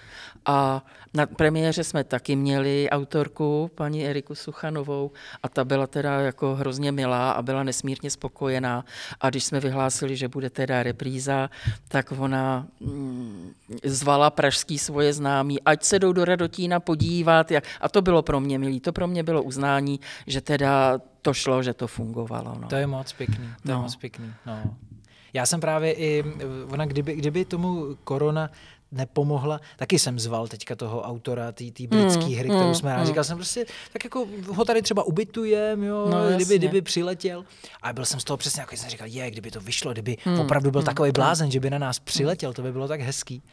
[0.45, 5.11] A na premiéře jsme taky měli autorku, paní Eriku Suchanovou,
[5.43, 8.85] a ta byla teda jako hrozně milá a byla nesmírně spokojená.
[9.21, 11.49] A když jsme vyhlásili, že bude teda repríza,
[11.87, 17.51] tak ona mm, zvala pražský svoje známí, ať se jdou do Radotína podívat.
[17.51, 17.63] Jak...
[17.81, 21.63] A to bylo pro mě milý, to pro mě bylo uznání, že teda to šlo,
[21.63, 22.55] že to fungovalo.
[22.61, 22.67] No.
[22.67, 23.73] To je moc pěkný, to no.
[23.73, 24.33] je moc pěkný.
[24.45, 24.75] No.
[25.33, 26.23] Já jsem právě i,
[26.69, 28.49] ona kdyby, kdyby tomu korona
[28.91, 29.61] nepomohla.
[29.77, 32.97] Taky jsem zval teďka toho autora té britské mm, hry, kterou mm, jsme.
[32.97, 33.05] Mm.
[33.05, 37.45] Říkal jsem prostě, tak jako ho tady třeba ubytujem, jo, no, kdyby, kdyby přiletěl.
[37.81, 40.39] A byl jsem z toho přesně, jako jsem říkal, je, kdyby to vyšlo, kdyby mm,
[40.39, 43.43] opravdu byl mm, takový blázen, že by na nás přiletěl, to by bylo tak hezký.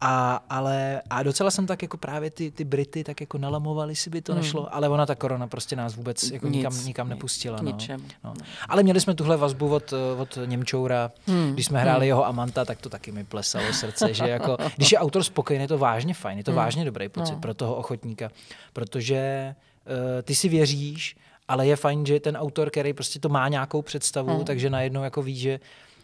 [0.00, 4.10] A, ale, a docela jsem tak jako právě ty, ty Brity tak jako nalamovali, si
[4.10, 4.38] by to mm.
[4.38, 7.58] nešlo, ale ona ta korona prostě nás vůbec jako Nic, nikam, nikam nepustila.
[7.62, 7.78] No.
[8.24, 8.34] No.
[8.68, 11.52] Ale měli jsme tuhle vazbu od, od Němčoura, mm.
[11.52, 12.08] když jsme hráli mm.
[12.08, 15.68] jeho Amanta, tak to taky mi plesalo srdce, že jako, když je autor spokojený, je
[15.68, 16.56] to vážně fajn, je to mm.
[16.56, 17.40] vážně dobrý pocit no.
[17.40, 18.30] pro toho ochotníka,
[18.72, 19.54] protože
[19.86, 21.16] uh, ty si věříš,
[21.48, 24.44] ale je fajn, že ten autor, který prostě to má nějakou představu, mm.
[24.44, 25.60] takže najednou jako ví, že,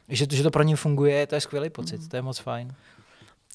[0.09, 2.09] že, to, že to pro ně funguje, to je skvělý pocit, mm.
[2.09, 2.75] to je moc fajn.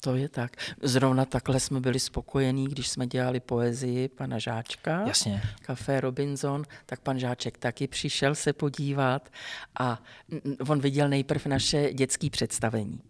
[0.00, 0.56] To je tak.
[0.82, 5.42] Zrovna takhle jsme byli spokojení, když jsme dělali poezii pana Žáčka, Jasně.
[5.60, 9.28] Café Robinson, tak pan Žáček taky přišel se podívat
[9.80, 10.02] a
[10.68, 13.00] on viděl nejprve naše dětské představení.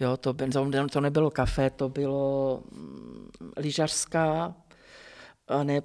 [0.00, 0.34] Jo, to,
[0.92, 4.54] to nebylo kafe, to bylo mm, lyžařská,
[5.62, 5.80] ne,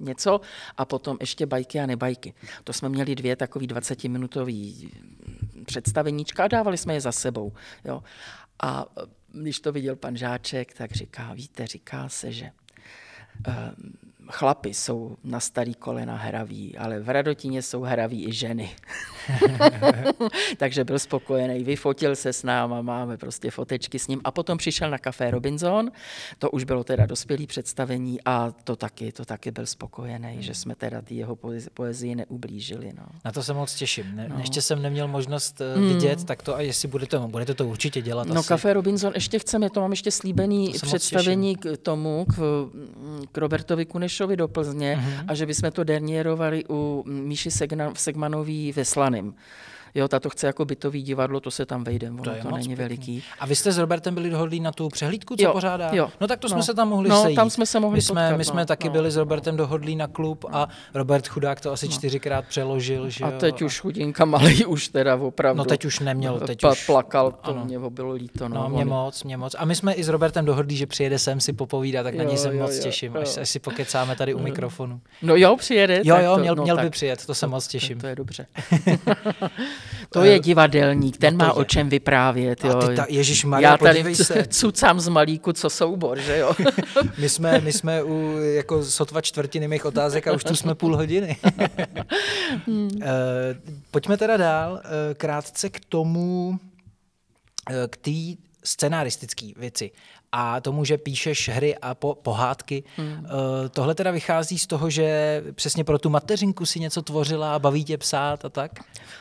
[0.00, 0.40] něco
[0.76, 2.34] a potom ještě bajky a nebajky.
[2.64, 4.90] To jsme měli dvě takový 20-minutový
[5.66, 7.52] představeníčka a dávali jsme je za sebou.
[7.84, 8.02] Jo.
[8.60, 9.02] A e,
[9.40, 12.50] když to viděl pan Žáček, tak říká, víte, říká se, že
[14.30, 18.70] chlapi jsou na starý kolena hraví, ale v Radotině jsou hraví i ženy.
[20.56, 24.90] Takže byl spokojený, vyfotil se s náma, máme prostě fotečky s ním a potom přišel
[24.90, 25.90] na Café Robinson,
[26.38, 30.42] to už bylo teda dospělý představení a to taky, to taky byl spokojený, hmm.
[30.42, 31.38] že jsme teda ty jeho
[31.74, 32.92] poezii neublížili.
[32.98, 33.06] No.
[33.24, 34.16] Na to se moc těším.
[34.16, 34.38] Ne, no.
[34.38, 35.88] Ještě jsem neměl možnost eh, hmm.
[35.88, 38.28] vidět, tak to a jestli budete, budete to určitě dělat.
[38.28, 38.48] No asi.
[38.48, 42.66] Café Robinson ještě chceme, to mám ještě slíbený to představení k tomu, k,
[43.32, 43.84] k Robertovi
[44.16, 45.24] Kunešovi do Plzně hmm.
[45.28, 47.50] a že bychom to derniérovali u Míši
[47.94, 49.34] Segmanový ve Slaným.
[49.96, 52.74] Jo, tato chce jako bytový divadlo, to se tam vejde, ono to, to není pěkný.
[52.74, 53.22] veliký.
[53.38, 55.90] A vy jste s Robertem byli dohodlí na tu přehlídku, co jo, pořádá?
[55.92, 57.36] Jo, no tak to no, jsme se tam mohli no, sejít.
[57.36, 59.56] tam jsme se mohli My jsme, potkat, my jsme no, taky no, byli s Robertem
[59.56, 61.92] dohodlí na klub a Robert Chudák to asi no.
[61.92, 63.10] čtyřikrát přeložil.
[63.10, 63.66] Že a teď jo?
[63.66, 65.58] už chudinka malý už teda opravdu.
[65.58, 66.86] No teď už neměl, teď pa, už.
[66.86, 67.64] Plakal, to ano.
[67.64, 68.48] mě bylo líto.
[68.48, 69.56] No, no mě moc, mě moc.
[69.58, 72.36] A my jsme i s Robertem dohodli, že přijede sem si popovídat, tak na něj
[72.36, 75.00] se moc těším, až, si pokecáme tady u mikrofonu.
[75.22, 76.00] No jo, přijede.
[76.04, 78.00] Jo, jo, měl, měl by přijet, to se moc těším.
[78.00, 78.46] To je dobře.
[80.20, 82.64] To je divadelník, ten má o čem vyprávět.
[82.64, 82.70] Jo.
[82.70, 84.46] A ty ta, Ježíš Maria, Já tady se.
[84.48, 86.52] cucám z malíku, co soubor, že jo.
[87.18, 90.96] my, jsme, my jsme u jako sotva čtvrtiny mých otázek a už tu jsme půl
[90.96, 91.36] hodiny.
[92.66, 92.90] hmm.
[93.90, 94.72] pojďme teda dál.
[94.72, 94.80] Uh,
[95.14, 96.48] krátce k tomu,
[97.70, 99.90] uh, k té scenaristické věci
[100.38, 102.84] a tomu, že píšeš hry a po, pohádky.
[102.96, 103.08] Hmm.
[103.08, 103.24] Uh,
[103.70, 107.84] tohle teda vychází z toho, že přesně pro tu mateřinku si něco tvořila a baví
[107.84, 108.70] tě psát a tak?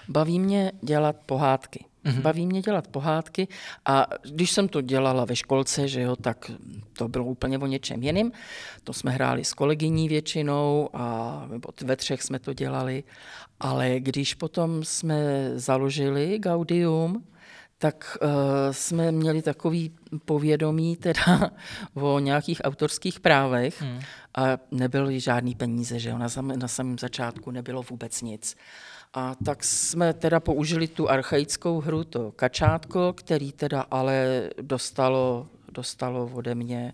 [0.08, 1.86] Baví mě dělat pohádky.
[2.06, 2.22] Mm-hmm.
[2.22, 3.48] Baví mě dělat pohádky
[3.86, 6.52] a když jsem to dělala ve školce, že jo, tak
[6.98, 8.32] to bylo úplně o něčem jiným.
[8.84, 11.48] To jsme hráli s kolegyní většinou a
[11.82, 13.04] ve třech jsme to dělali.
[13.60, 17.24] Ale když potom jsme založili Gaudium,
[17.78, 18.30] tak uh,
[18.72, 21.52] jsme měli takový povědomí teda
[21.94, 24.00] o nějakých autorských právech hmm.
[24.38, 28.56] a nebyly žádný peníze, že jo, na, sam, na samém začátku nebylo vůbec nic.
[29.14, 36.32] A tak jsme teda použili tu archaickou hru, to kačátko, který teda ale dostalo, dostalo
[36.34, 36.94] ode mě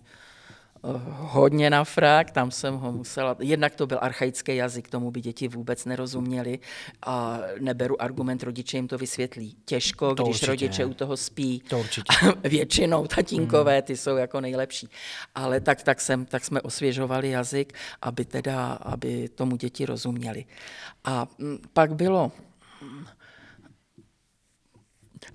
[1.18, 5.48] hodně na frak, tam jsem ho musela, jednak to byl archaický jazyk, tomu by děti
[5.48, 6.58] vůbec nerozuměli
[7.06, 9.56] a neberu argument, rodiče jim to vysvětlí.
[9.64, 10.46] Těžko, to když určitě.
[10.46, 11.62] rodiče u toho spí.
[11.68, 12.12] To určitě.
[12.48, 13.82] Většinou tatínkové, hmm.
[13.82, 14.88] ty jsou jako nejlepší.
[15.34, 20.44] Ale tak, tak, jsem, tak jsme osvěžovali jazyk, aby teda, aby tomu děti rozuměli.
[21.04, 22.32] A mm, pak bylo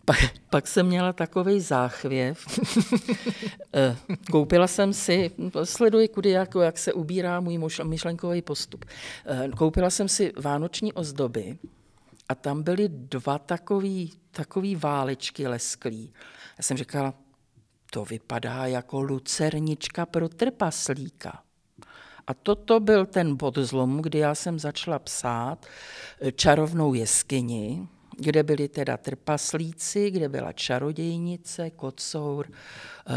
[0.08, 0.18] pak,
[0.50, 2.46] pak jsem měla takový záchvěv.
[3.74, 3.98] Eh,
[4.32, 5.32] koupila jsem si,
[5.64, 8.86] sleduji kudy, jako, jak se ubírá můj myšlenkový postup.
[9.26, 11.58] Eh, koupila jsem si vánoční ozdoby
[12.30, 16.14] a tam byly dva takový, takový válečky lesklý.
[16.58, 17.14] Já jsem říkala,
[17.92, 21.44] to vypadá jako lucernička pro trpaslíka.
[22.28, 25.66] A toto byl ten bod zlomu, kdy já jsem začala psát
[26.22, 27.88] eh, čarovnou jeskyni,
[28.18, 33.14] kde byli teda trpaslíci, kde byla čarodějnice, kocour, eh,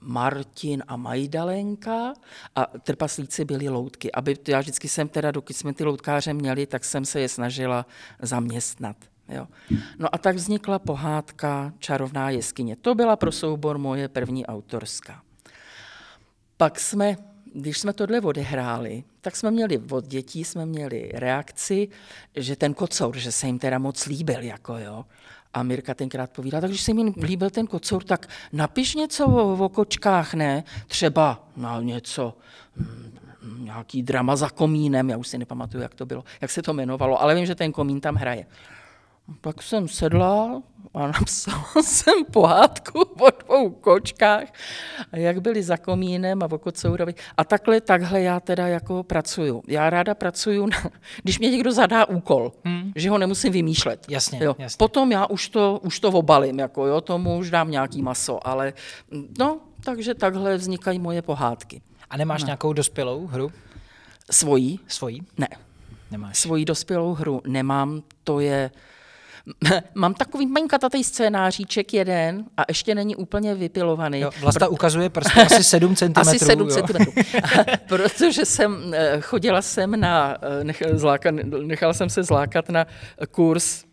[0.00, 2.12] Martin a Majdalenka
[2.56, 4.12] a trpaslíci byli loutky.
[4.12, 7.86] Aby, já vždycky jsem teda, dokud jsme ty loutkáře měli, tak jsem se je snažila
[8.22, 8.96] zaměstnat.
[9.28, 9.48] Jo.
[9.98, 12.76] No a tak vznikla pohádka Čarovná jeskyně.
[12.76, 15.22] To byla pro soubor moje první autorská.
[16.56, 17.16] Pak jsme
[17.54, 21.88] když jsme tohle odehráli, tak jsme měli od dětí jsme měli reakci,
[22.36, 25.04] že ten kocour, že se jim teda moc líbil, jako jo.
[25.54, 29.64] A Mirka tenkrát povídala, tak když se mi líbil ten kocour, tak napiš něco o,
[29.64, 30.64] o kočkách, ne?
[30.86, 32.36] Třeba na něco,
[32.76, 33.18] hm,
[33.58, 37.22] nějaký drama za komínem, já už si nepamatuju, jak to bylo, jak se to jmenovalo,
[37.22, 38.46] ale vím, že ten komín tam hraje.
[39.40, 40.62] Pak jsem sedla
[40.94, 44.52] a napsala jsem pohádku o dvou kočkách,
[45.12, 47.14] jak byli za komínem a o kocourovi.
[47.36, 49.62] A takhle, takhle já teda jako pracuju.
[49.68, 50.76] Já ráda pracuju, na,
[51.22, 52.92] když mě někdo zadá úkol, hmm.
[52.96, 54.06] že ho nemusím vymýšlet.
[54.08, 54.56] Jasně, jo.
[54.58, 54.76] jasně.
[54.78, 58.72] Potom já už to, už to obalím, jako jo, tomu už dám nějaký maso, ale
[59.38, 61.82] no, takže takhle vznikají moje pohádky.
[62.10, 62.46] A nemáš no.
[62.46, 63.52] nějakou dospělou hru?
[64.30, 64.80] Svojí?
[64.88, 65.22] Svojí?
[65.38, 65.48] Ne.
[66.10, 66.38] Nemáš.
[66.38, 68.70] Svojí dospělou hru nemám, to je...
[69.94, 74.20] Mám takový malinkatatý scénáříček jeden a ještě není úplně vypilovaný.
[74.20, 76.12] Jo, Vlasta Pr- ukazuje prsty asi 7 cm.
[76.16, 76.82] Asi 7 cm.
[77.88, 81.30] Protože jsem, eh, chodila jsem na, eh, nech, zláka,
[81.66, 82.86] nechala jsem se zlákat na
[83.30, 83.84] kurz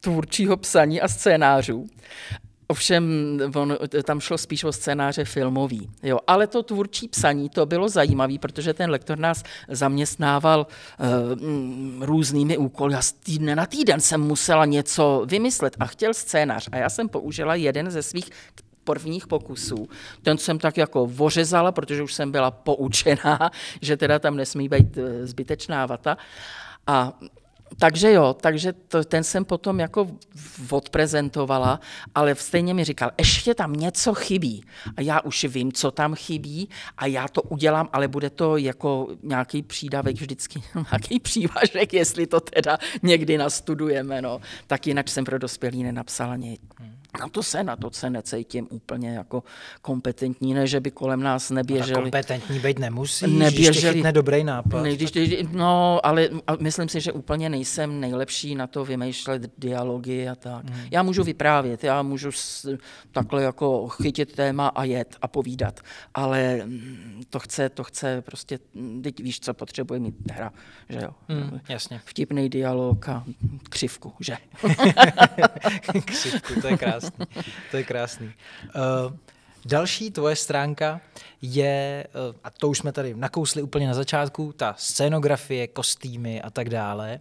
[0.00, 1.86] tvůrčího psaní a scénářů.
[2.74, 3.04] Ovšem,
[3.54, 5.90] on, tam šlo spíš o scénáře filmový.
[6.02, 6.18] Jo.
[6.26, 12.94] Ale to tvůrčí psaní, to bylo zajímavé, protože ten lektor nás zaměstnával uh, různými úkoly.
[12.94, 16.68] Já z týdne na týden jsem musela něco vymyslet a chtěl scénář.
[16.72, 18.30] A já jsem použila jeden ze svých
[18.84, 19.88] prvních pokusů.
[20.22, 24.98] Ten jsem tak jako vořezala, protože už jsem byla poučená, že teda tam nesmí být
[24.98, 26.16] eh, zbytečná vata.
[26.86, 27.12] A
[27.78, 30.08] takže jo, takže to, ten jsem potom jako
[30.70, 31.80] odprezentovala,
[32.14, 34.64] ale stejně mi říkal, ještě tam něco chybí.
[34.96, 39.08] A já už vím, co tam chybí a já to udělám, ale bude to jako
[39.22, 44.22] nějaký přídavek vždycky, nějaký přívažek, jestli to teda někdy nastudujeme.
[44.22, 44.40] No.
[44.66, 46.60] Tak jinak jsem pro dospělý nenapsala nic.
[47.20, 49.42] Na to se, na to se necítím úplně jako
[49.82, 51.92] kompetentní, ne, že by kolem nás neběželi.
[51.92, 54.82] No, kompetentní být nemusí, neběželi, když dobrý nápad.
[54.82, 55.12] Ne, když,
[55.52, 56.28] no, ale
[56.60, 60.70] myslím si, že úplně nejsem nejlepší na to vymýšlet dialogy a tak.
[60.70, 60.80] Hmm.
[60.90, 62.76] Já můžu vyprávět, já můžu s,
[63.12, 65.80] takhle jako chytit téma a jet a povídat,
[66.14, 68.58] ale mm, to chce, to chce prostě,
[69.02, 70.52] teď víš, co potřebuje mít hra,
[70.88, 71.10] že jo.
[71.28, 72.00] Hmm, jasně.
[72.04, 73.24] Vtipný dialog a
[73.68, 74.36] křivku, že?
[76.04, 77.44] křivku, to je krásné krásný.
[77.70, 78.26] To je krásný.
[78.26, 79.16] Uh,
[79.64, 81.00] další tvoje stránka
[81.42, 86.50] je, uh, a to už jsme tady nakousli úplně na začátku, ta scénografie, kostýmy a
[86.50, 87.20] tak dále.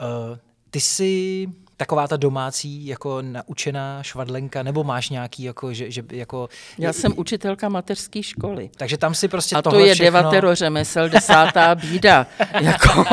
[0.00, 0.38] Uh,
[0.70, 1.46] ty jsi
[1.78, 6.48] taková ta domácí jako naučená švadlenka, nebo máš nějaký jako, že, že jako...
[6.78, 8.70] Já jsem učitelka mateřské školy.
[8.76, 10.04] Takže tam si prostě A to je všechno...
[10.04, 12.26] devatero řemesel, desátá bída.
[12.60, 13.04] jako,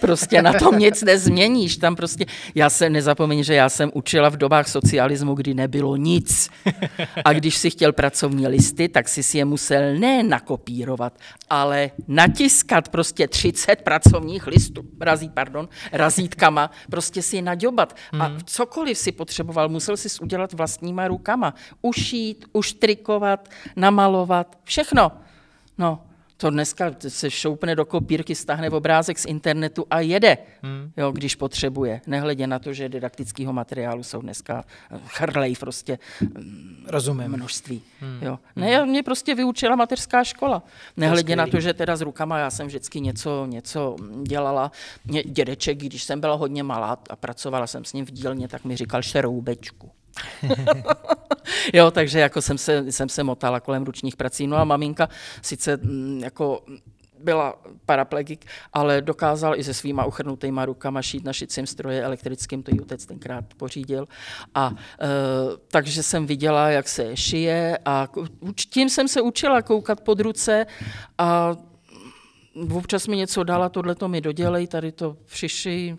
[0.00, 1.76] prostě na tom nic nezměníš.
[1.76, 6.50] Tam prostě, já se nezapomeň, že já jsem učila v dobách socialismu, kdy nebylo nic.
[7.24, 11.18] A když si chtěl pracovní listy, tak si si je musel ne nakopírovat,
[11.50, 17.99] ale natiskat prostě 30 pracovních listů, razí, pardon, razítkama, prostě si je naďobat.
[18.12, 18.22] Hmm.
[18.22, 21.54] A cokoliv si potřeboval, musel si udělat vlastníma rukama.
[21.82, 25.12] Ušít, uštrikovat, namalovat, všechno.
[25.78, 26.02] No,
[26.40, 30.92] to dneska se šoupne do kopírky, stáhne obrázek z internetu a jede, hmm.
[30.96, 32.00] jo, když potřebuje.
[32.06, 37.28] Nehledě na to, že didaktického materiálu jsou dneska eh, chrlej prostě mm, Rozumím.
[37.28, 37.82] množství.
[38.00, 38.18] Hmm.
[38.22, 38.38] Jo.
[38.56, 40.62] Ne, mě prostě vyučila mateřská škola.
[40.96, 44.72] Nehledě na to, že teda s rukama já jsem vždycky něco, něco dělala.
[45.04, 48.64] Mě dědeček, když jsem byla hodně malá a pracovala jsem s ním v dílně, tak
[48.64, 49.90] mi říkal šeroubečku.
[51.72, 54.46] jo, takže jako jsem se, jsem se motala kolem ručních prací.
[54.46, 55.08] No a maminka
[55.42, 56.62] sice mm, jako
[57.18, 57.54] byla
[57.86, 62.80] paraplegik, ale dokázal i se svýma uchrnutýma rukama šít na šicím stroje elektrickým, to jí
[62.80, 64.08] otec tenkrát pořídil.
[64.54, 65.06] A e,
[65.68, 68.08] takže jsem viděla, jak se šije a
[68.54, 70.66] tím jsem se učila koukat pod ruce
[71.18, 71.56] a
[72.54, 75.96] občas mi něco dala, tohle to mi dodělej, tady to přiši.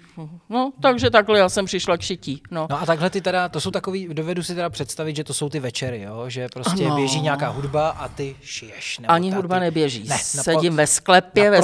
[0.50, 2.42] No, takže takhle já jsem přišla k šití.
[2.52, 2.68] No.
[2.70, 5.50] no a takhle ty teda, to jsou takový, dovedu si teda představit, že to jsou
[5.50, 6.26] ty večery, jo?
[6.28, 6.96] že prostě ano.
[6.96, 9.00] běží nějaká hudba a ty šiješ.
[9.00, 9.60] Nebo Ani hudba ty...
[9.60, 10.04] neběží.
[10.08, 11.62] Ne, Sedím ve sklepě, ve,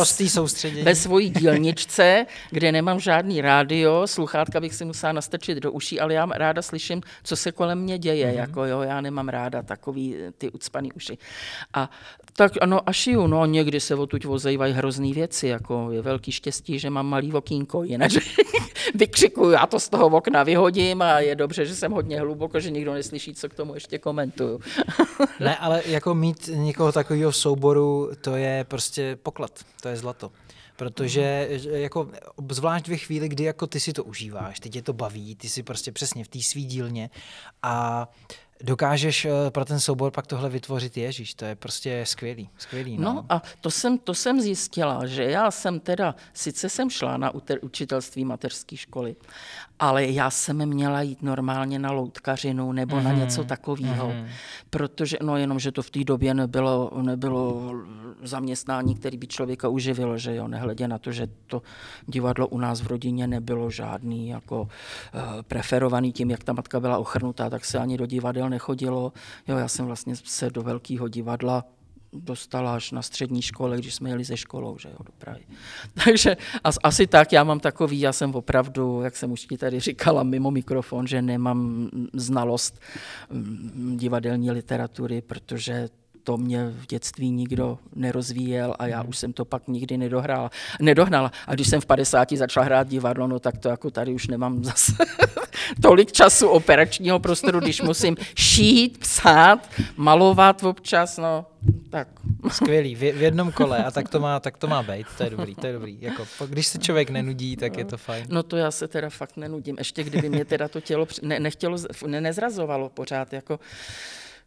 [0.84, 6.14] ve svojí dílničce, kde nemám žádný rádio, sluchátka bych si musela nastrčit do uší, ale
[6.14, 8.28] já ráda slyším, co se kolem mě děje.
[8.28, 8.38] Mm-hmm.
[8.38, 11.18] Jako, jo, já nemám ráda takový ty ucpaný uši.
[11.74, 11.90] A
[12.38, 16.80] tak ano, a šiju, no někdy se odtud vozejvají hrozný věci, jako je velký štěstí,
[16.80, 18.12] že mám malý okýnko, jinak
[18.96, 22.72] vykřikuju, já to z toho okna vyhodím a je dobře, že jsem hodně hluboko, že
[22.72, 24.60] nikdo neslyší, co k tomu ještě komentuju.
[25.40, 30.32] ne, ale jako mít někoho takového souboru, to je prostě poklad, to je zlato
[30.78, 32.10] protože jako
[32.52, 35.64] zvlášť ve chvíli, kdy jako ty si to užíváš, ty tě to baví, ty si
[35.64, 37.10] prostě přesně v té svý dílně
[37.64, 38.08] a
[38.64, 42.50] dokážeš eh, pro ten soubor pak tohle vytvořit Ježíš, to je prostě skvělý.
[42.58, 43.14] skvělý no.
[43.14, 47.32] no a to jsem, to jsem zjistila, že já jsem teda, sice jsem šla na
[47.62, 49.16] učitelství mateřské školy,
[49.80, 53.04] ale já jsem měla jít normálně na loutkařinu nebo mm-hmm.
[53.04, 53.20] na Mhm.
[53.20, 54.28] něco takového, mm-hmm.
[54.70, 57.72] protože, no jenom, že to v té době nebylo, nebylo
[58.24, 61.62] zaměstnání, který by člověka uživilo, že jo, nehledě na to, že to
[62.08, 64.68] divadlo u nás v rodině nebylo žádný jako uh,
[65.42, 69.14] preferovaný tím, jak ta matka byla ochrnutá, tak se ani do divadel nechodilo.
[69.48, 71.64] Jo, já jsem vlastně se do velkého divadla
[72.14, 75.44] dostala až na střední škole, když jsme jeli ze školou, že jo, do Prahy.
[76.06, 79.80] Takže as, asi tak, já mám takový, já jsem opravdu, jak jsem už ti tady
[79.80, 82.80] říkala mimo mikrofon, že nemám znalost
[83.96, 85.90] divadelní literatury, protože
[86.28, 91.32] to mě v dětství nikdo nerozvíjel a já už jsem to pak nikdy nedohrála, nedohnala.
[91.48, 94.64] A když jsem v 50 začala hrát divadlo, no tak to jako tady už nemám
[94.64, 94.94] zase
[95.82, 101.46] tolik času operačního prostoru, když musím šít, psát, malovat občas, no
[101.90, 102.08] tak.
[102.52, 105.30] Skvělý, v, v jednom kole a tak to má, tak to má být, to je
[105.30, 105.98] dobrý, to je dobrý.
[106.02, 108.26] Jako, když se člověk nenudí, tak je to fajn.
[108.30, 111.78] No to já se teda fakt nenudím, ještě kdyby mě teda to tělo ne, nechtělo,
[112.08, 113.60] ne, nezrazovalo pořád, jako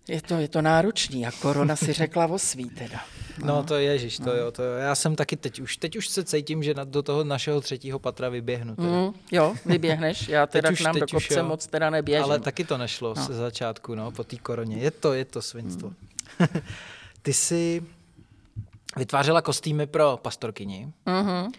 [0.08, 3.00] je to, je to náročný a korona si řekla o svý teda.
[3.44, 4.76] No to je, ježiš, to jo, to jo.
[4.78, 8.28] Já jsem taky teď už, teď už se cítím, že do toho našeho třetího patra
[8.28, 8.76] vyběhnu.
[8.76, 8.88] Teda.
[8.88, 12.24] Mm, jo, vyběhneš, já teda Teď k nám do teď už kopce moc teda neběžím.
[12.24, 13.24] Ale taky to nešlo no.
[13.24, 14.76] ze začátku, no, po té koroně.
[14.76, 15.88] Je to, je to svinstvo.
[15.88, 16.46] Mm.
[17.22, 17.82] Ty jsi
[18.96, 20.92] vytvářela kostýmy pro pastorkyni.
[21.06, 21.52] Mhm.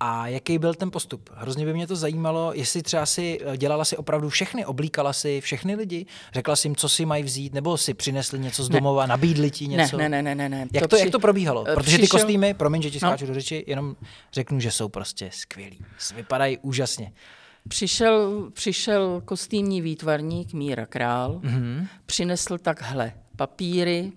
[0.00, 1.30] A jaký byl ten postup?
[1.34, 5.40] Hrozně by mě to zajímalo, jestli třeba si eh, dělala si opravdu všechny, oblíkala si
[5.40, 9.06] všechny lidi, řekla si jim, co si mají vzít, nebo si přinesli něco z domova,
[9.06, 9.96] nabídli ti Ne, něco?
[9.98, 10.66] ne, ne, ne, ne, ne.
[10.72, 11.64] Jak to, jak při- to probíhalo?
[11.68, 13.08] eh, Protože ty kostýmy, promiň, že ti No.
[13.08, 13.96] skáču do řeči, jenom
[14.32, 15.78] řeknu, že jsou prostě skvělý.
[16.16, 17.12] Vypadají úžasně.
[17.68, 21.54] Přišel, přišel kostýmní výtvarník Míra Král, Mhm.
[21.62, 21.88] mm-hmm.
[22.06, 24.12] přinesl takhle papíry,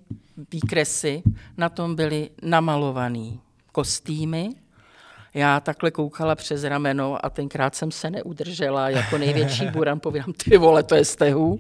[0.52, 1.24] výkresy,
[1.58, 3.32] na tom byly namalované
[3.72, 4.50] kostýmy.
[5.34, 10.58] Já takhle koukala přes rameno a tenkrát jsem se neudržela jako největší buran, povídám, ty
[10.58, 11.60] vole, to je stehu,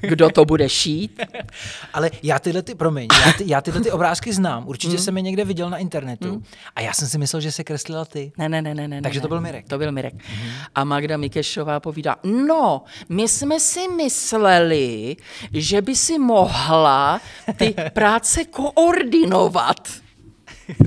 [0.00, 1.20] kdo to bude šít?
[1.92, 5.04] Ale já tyhle ty, promiň, já, ty, já tyhle ty obrázky znám, určitě Hmm.
[5.04, 6.42] jsem je někde viděl na internetu
[6.76, 8.32] a já jsem si myslel, že se kreslila ty.
[8.38, 9.02] Ne, ne, ne, ne, ne.
[9.02, 9.40] Takže ne, to byl.
[9.40, 9.68] Mirek.
[9.68, 10.14] To byl Mirek.
[10.74, 15.16] A Magda Mikešová povídá, no, my jsme si mysleli,
[15.52, 17.20] že by si mohla
[17.56, 19.88] ty práce koordinovat.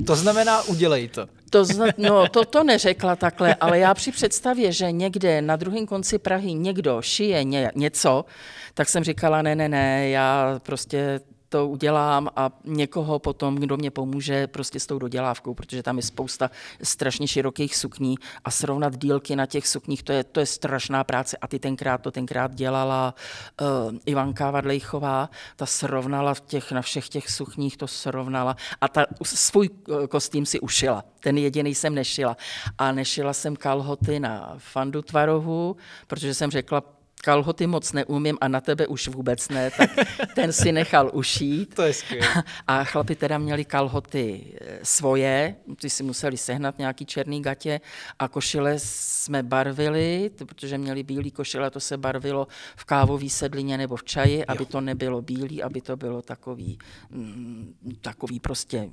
[0.08, 1.28] To znamená, udělej to.
[1.52, 1.66] To,
[1.98, 6.54] no, to, to neřekla takhle, ale já při představě, že někde na druhém konci Prahy
[6.54, 8.26] někdo šije ně, něco,
[8.74, 11.20] tak jsem říkala, ne, ne, ne, já prostě
[11.52, 16.04] to udělám a někoho potom, kdo mě pomůže prostě s tou dodělávkou, protože tam je
[16.04, 16.52] spousta
[16.84, 21.38] strašně širokých sukní a srovnat dílky na těch sukních, to je, to je strašná práce
[21.38, 23.16] a ty tenkrát to tenkrát dělala
[23.62, 23.68] uh,
[24.06, 29.70] Ivanka Vadlejchová, ta srovnala v těch, na všech těch sukních, to srovnala a ta svůj
[29.70, 31.04] eh, kostým si ušila.
[31.20, 32.38] Ten jediný jsem nešila.
[32.78, 35.76] A nešila jsem kalhoty na Fandu Tvarohu,
[36.08, 39.90] protože jsem řekla, kalhoty moc neumím a na tebe už vůbec ne, tak
[40.36, 41.76] ten si nechal ušít.
[41.76, 42.44] To je skvělé.
[42.68, 47.82] A chlapi teda měli kalhoty eh, svoje, ty si museli sehnat nějaký černý gatě
[48.20, 53.96] a košile jsme barvili, protože měli bílý košile, to se barvilo v kávové sedlině nebo
[53.96, 58.90] v čaji, aby to nebylo bílý, aby to bylo takový, mm, takový prostě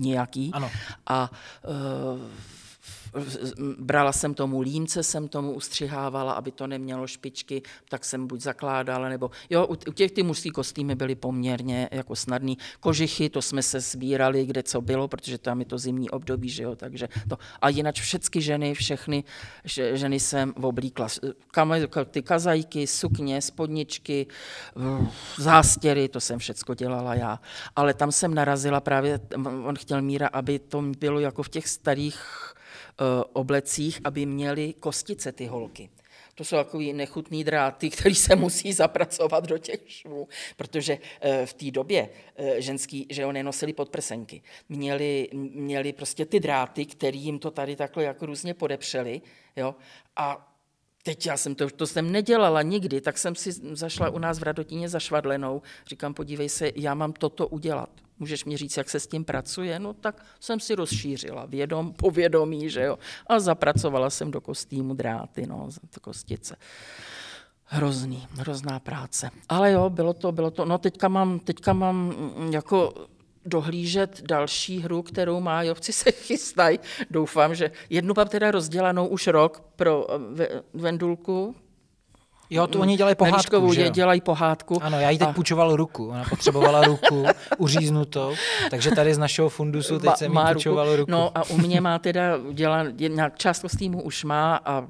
[0.00, 0.50] nějaký.
[0.52, 0.70] Ano.
[1.06, 1.30] A
[1.64, 2.20] uh,
[3.78, 9.08] brala jsem tomu límce, jsem tomu ustřihávala, aby to nemělo špičky, tak jsem buď zakládala,
[9.08, 12.58] nebo jo, u těch ty mužský kostýmy byly poměrně jako snadný.
[12.80, 16.62] Kožichy, to jsme se sbírali, kde co bylo, protože tam je to zimní období, že
[16.62, 17.38] jo, takže to.
[17.60, 19.24] A jinak všechny ženy, všechny
[19.64, 21.08] že- ženy jsem oblíkla.
[22.10, 24.26] Ty kazajky, sukně, spodničky,
[24.74, 25.08] v-
[25.38, 27.40] zástěry, to jsem všecko dělala já.
[27.76, 29.20] Ale tam jsem narazila právě,
[29.64, 32.18] on chtěl Míra, aby to bylo jako v těch starých
[33.32, 35.90] oblecích, aby měly kostice ty holky.
[36.34, 41.54] To jsou takový nechutný dráty, který se musí zapracovat do těch švů, protože eh, v
[41.54, 47.38] té době eh, ženský, že oni nosili podprsenky, měli, měli prostě ty dráty, který jim
[47.38, 49.20] to tady takhle jako různě podepřeli,
[49.56, 49.74] jo,
[50.16, 50.51] a
[51.02, 54.42] Teď já jsem to, to jsem nedělala nikdy, tak jsem si zašla u nás v
[54.42, 55.62] Radotíně za švadlenou.
[55.86, 57.90] Říkám, podívej se, já mám toto udělat.
[58.18, 59.78] Můžeš mi říct, jak se s tím pracuje?
[59.78, 62.98] No tak jsem si rozšířila vědom, povědomí, že jo.
[63.26, 66.56] A zapracovala jsem do kostýmu dráty, no, to kostice.
[67.64, 69.30] Hrozný, hrozná práce.
[69.48, 70.64] Ale jo, bylo to, bylo to.
[70.64, 72.94] No teďka mám, teďka mám mm, jako
[73.46, 76.78] dohlížet další hru, kterou má Jovci se chystají.
[77.10, 81.54] Doufám, že jednu mám teda rozdělanou už rok pro eh, Ve- Vendulku.
[82.50, 83.86] Jo, to oni dělají pohádku, že jo?
[83.88, 84.82] dě- dělají pohádku.
[84.82, 86.08] Ano, já jí teď A- půjčoval ruku.
[86.08, 87.24] Ona potřebovala ruku
[87.58, 88.34] uříznutou,
[88.70, 91.10] takže tady z našeho fundusu teď Ma- jsem jí půjčoval ruku.
[91.10, 92.22] No a u mě má teda
[92.52, 94.86] dělat, nějak část kostýmu už má a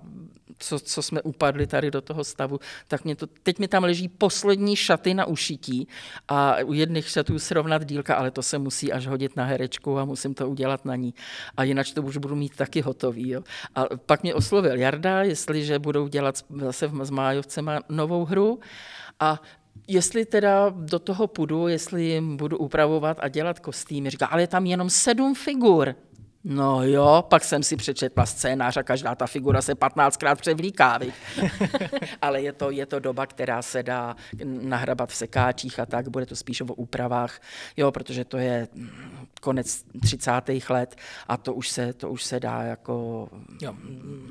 [0.62, 4.08] co, co jsme upadli tady do toho stavu, tak mě to, teď mi tam leží
[4.08, 5.88] poslední šaty na ušití
[6.28, 10.04] a u jedných šatů srovnat dílka, ale to se musí až hodit na herečku a
[10.04, 11.14] musím to udělat na ní.
[11.56, 13.28] A jinak to už budu mít taky hotový.
[13.28, 13.42] Jo.
[13.74, 18.60] A pak mě oslovil Jarda, jestliže budou dělat zase s Májovcema novou hru
[19.20, 19.42] a
[19.88, 24.10] jestli teda do toho půjdu, jestli budu upravovat a dělat kostýmy.
[24.10, 25.94] Říká, ale je tam jenom sedm figur.
[26.44, 30.98] No jo, pak jsem si přečetla scénář a každá ta figura se 15krát převlíká.
[32.22, 36.26] Ale je to, je to doba, která se dá nahrabat v sekáčích a tak, bude
[36.26, 37.40] to spíš o úpravách,
[37.76, 38.68] jo, protože to je
[39.40, 40.30] konec 30.
[40.68, 40.96] let
[41.28, 43.28] a to už se, to už se dá jako...
[43.62, 43.74] Jo,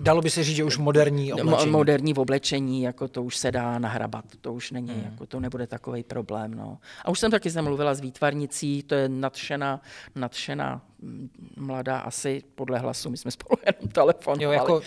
[0.02, 1.72] dalo by se říct, že už moderní oblečení.
[1.72, 5.04] Moderní v oblečení, jako to už se dá nahrabat, to už není, hmm.
[5.12, 6.54] jako to nebude takový problém.
[6.54, 6.78] No.
[7.06, 9.82] A už jsem taky jsem mluvila s výtvarnicí, to je nadšená,
[10.16, 10.82] nadšená
[11.58, 14.44] mladá asi podle hlasu, my jsme spolu jenom telefonovali.
[14.44, 14.82] Jo, jako,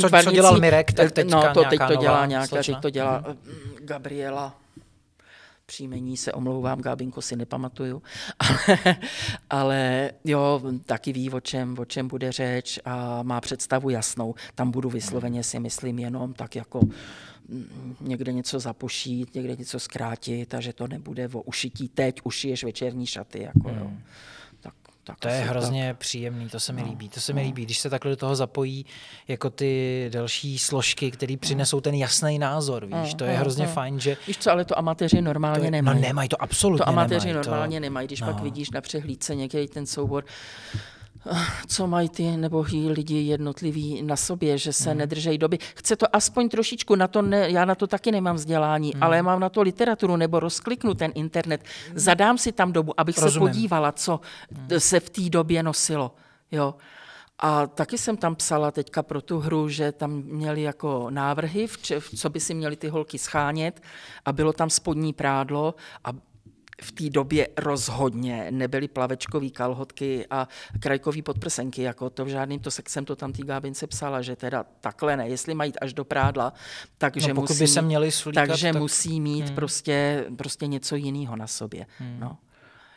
[0.00, 3.16] co, co dělal Mirek, tak teďka no, to teď to dělá nějaká, teď to dělá
[3.16, 3.36] hmm.
[3.80, 4.54] Gabriela
[5.66, 8.02] příjmení se omlouvám, Gábinko si nepamatuju,
[8.38, 8.78] ale,
[9.50, 14.34] ale jo, taky ví, o čem, o čem bude řeč a má představu jasnou.
[14.54, 16.80] Tam budu vysloveně si myslím jenom tak jako
[17.48, 22.64] mm, někde něco zapošít, někde něco zkrátit a že to nebude o ušití teď, ušiješ
[22.64, 23.42] večerní šaty.
[23.42, 23.84] Jako, jo.
[23.84, 24.02] Hmm.
[25.06, 25.98] Tak to je hrozně tak.
[25.98, 27.08] příjemný, to se mi no, líbí.
[27.08, 27.46] To se mi no.
[27.46, 28.86] líbí, když se takhle do toho zapojí
[29.28, 31.38] jako ty další složky, které no.
[31.38, 33.72] přinesou ten jasný názor, víš, no, to je no, hrozně no.
[33.72, 34.16] fajn, že...
[34.26, 36.00] Víš co, ale to amatéři normálně to je, nemají.
[36.00, 37.82] No nemají, to absolutně To amatéři nemají, normálně to...
[37.82, 38.26] nemají, když no.
[38.26, 40.24] pak vidíš na přehlídce někdy ten soubor,
[41.66, 44.98] co mají ty nebo lidi jednotliví na sobě, že se hmm.
[44.98, 45.58] nedržejí doby.
[45.74, 49.02] Chce to aspoň trošičku, na to ne, já na to taky nemám vzdělání, hmm.
[49.02, 51.64] ale mám na to literaturu nebo rozkliknu ten internet,
[51.94, 53.48] zadám si tam dobu, abych Rozumím.
[53.48, 54.20] se podívala, co
[54.52, 54.80] hmm.
[54.80, 56.14] se v té době nosilo.
[56.52, 56.74] Jo.
[57.38, 62.16] A taky jsem tam psala teďka pro tu hru, že tam měli jako návrhy, v
[62.16, 63.82] co by si měli ty holky schánět
[64.24, 65.74] a bylo tam spodní prádlo
[66.04, 66.10] a
[66.82, 70.48] v té době rozhodně nebyly plavečkové kalhotky a
[70.80, 74.64] krajkové podprsenky, jako to v žádným, to jsem to tam té Gábince psala, že teda
[74.80, 76.52] takhle ne, jestli mají až do prádla,
[76.98, 78.82] takže, no, musí, by se měli slíkat, takže tak...
[78.82, 79.54] musí mít hmm.
[79.54, 81.86] prostě, prostě něco jiného na sobě.
[81.98, 82.20] Hmm.
[82.20, 82.38] No.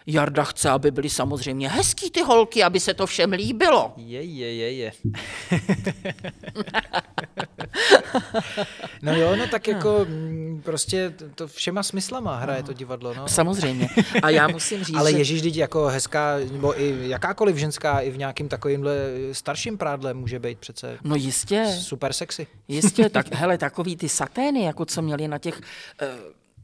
[0.08, 3.93] Jarda chce, aby byly samozřejmě hezký ty holky, aby se to všem líbilo.
[3.97, 4.91] Je, je, je, je.
[9.02, 13.14] no jo, no tak jako mm, prostě to všema smyslama hraje to divadlo.
[13.14, 13.28] No.
[13.28, 13.89] Samozřejmě.
[14.24, 18.18] A já musím říct, Ale Ježíš, teď jako hezká, nebo i jakákoliv ženská i v
[18.18, 18.95] nějakým takovýmhle
[19.32, 21.66] starším prádle může být přece No jistě.
[21.80, 22.47] Super sexy.
[22.68, 25.62] Jistě, tak hele, takový ty satény, jako co měli na těch
[26.02, 26.08] uh,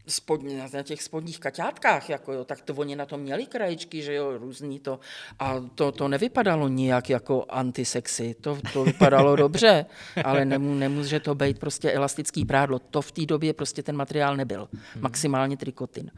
[0.08, 4.14] spodní, na těch spodních kaťátkách, jako jo, tak to oni na to měli krajičky, že
[4.14, 4.99] jo, různý to.
[5.39, 9.86] A to, to nevypadalo nijak jako antisexy, to, to vypadalo dobře,
[10.24, 12.80] ale nemů, nemůže to být prostě elastický prádlo.
[12.80, 14.68] To v té době prostě ten materiál nebyl.
[14.72, 15.03] Hmm.
[15.03, 16.12] Maximálně trikotin.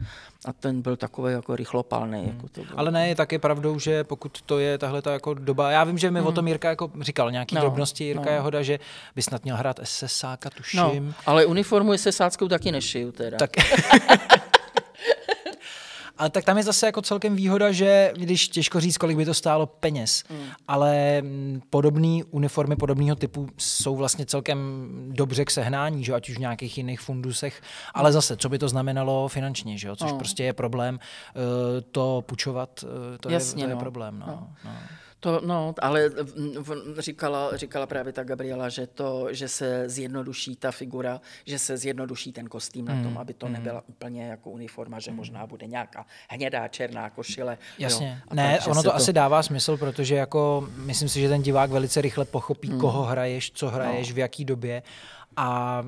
[0.44, 2.18] A ten byl takový jako rychlopalný.
[2.18, 2.28] Hmm.
[2.28, 2.78] Jako to bylo.
[2.78, 5.98] Ale ne, je taky pravdou, že pokud to je tahle ta jako doba, já vím,
[5.98, 6.28] že mi hmm.
[6.28, 8.32] o tom Jirka jako říkal nějaký no, drobnosti, Jirka no.
[8.32, 8.78] Jahoda, že
[9.16, 11.06] by snad měl hrát SSáka, tuším.
[11.06, 13.38] No, ale uniformu SSáckou taky nešiju teda.
[13.38, 13.50] Tak,
[16.18, 19.34] ale tak tam je zase jako celkem výhoda, že když těžko říct, kolik by to
[19.34, 20.46] stálo peněz, mm.
[20.68, 21.22] ale
[21.70, 26.14] podobné uniformy podobného typu jsou vlastně celkem dobře k sehnání, že?
[26.14, 27.62] ať už v nějakých jiných fundusech,
[27.94, 29.96] ale zase, co by to znamenalo finančně, že?
[29.96, 30.18] což mm.
[30.18, 31.00] prostě je problém uh,
[31.92, 33.76] to půjčovat, uh, to, Jasně, je, to no.
[33.76, 34.18] je problém.
[34.18, 34.26] No.
[34.26, 34.48] No.
[34.64, 34.70] No.
[35.20, 36.10] To, no, ale
[36.98, 42.32] říkala, říkala právě ta Gabriela, že, to, že se zjednoduší ta figura, že se zjednoduší
[42.32, 43.52] ten kostým mm, na tom, hmm, aby to mm.
[43.52, 45.16] nebyla úplně jako uniforma, že mm.
[45.16, 47.58] možná bude nějaká hnědá, černá košile.
[47.78, 48.22] Jasně.
[48.30, 51.42] Jo, ne, tak, ono to, to asi dává smysl, protože jako myslím si, že ten
[51.42, 52.80] divák velice rychle pochopí, mm.
[52.80, 54.14] koho hraješ, co hraješ, no.
[54.14, 54.82] v jaký době
[55.38, 55.84] a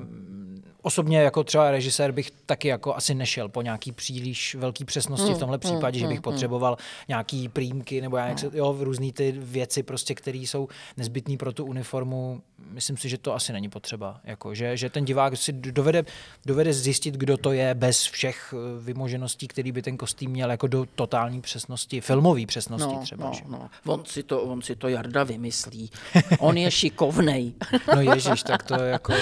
[0.81, 5.29] osobně jako třeba režisér bych taky jako asi nešel po nějaký příliš velký přesnosti v
[5.29, 6.77] hmm, tomhle hmm, případě, že bych hmm, potřeboval
[7.07, 11.65] nějaký prýmky nebo jak se, jo, různý ty věci, prostě, které jsou nezbytné pro tu
[11.65, 12.41] uniformu.
[12.71, 14.19] Myslím si, že to asi není potřeba.
[14.23, 16.03] Jako, že, že ten divák si dovede,
[16.45, 20.67] dovede zjistit, kdo to je bez všech eh, vymožeností, který by ten kostým měl jako
[20.67, 23.25] do totální přesnosti, filmové přesnosti no, třeba.
[23.25, 23.41] No, že?
[23.47, 23.69] no.
[23.85, 25.91] On, si to, on si to Jarda vymyslí.
[26.39, 27.53] On je šikovnej.
[27.95, 29.13] no ježiš, tak to je jako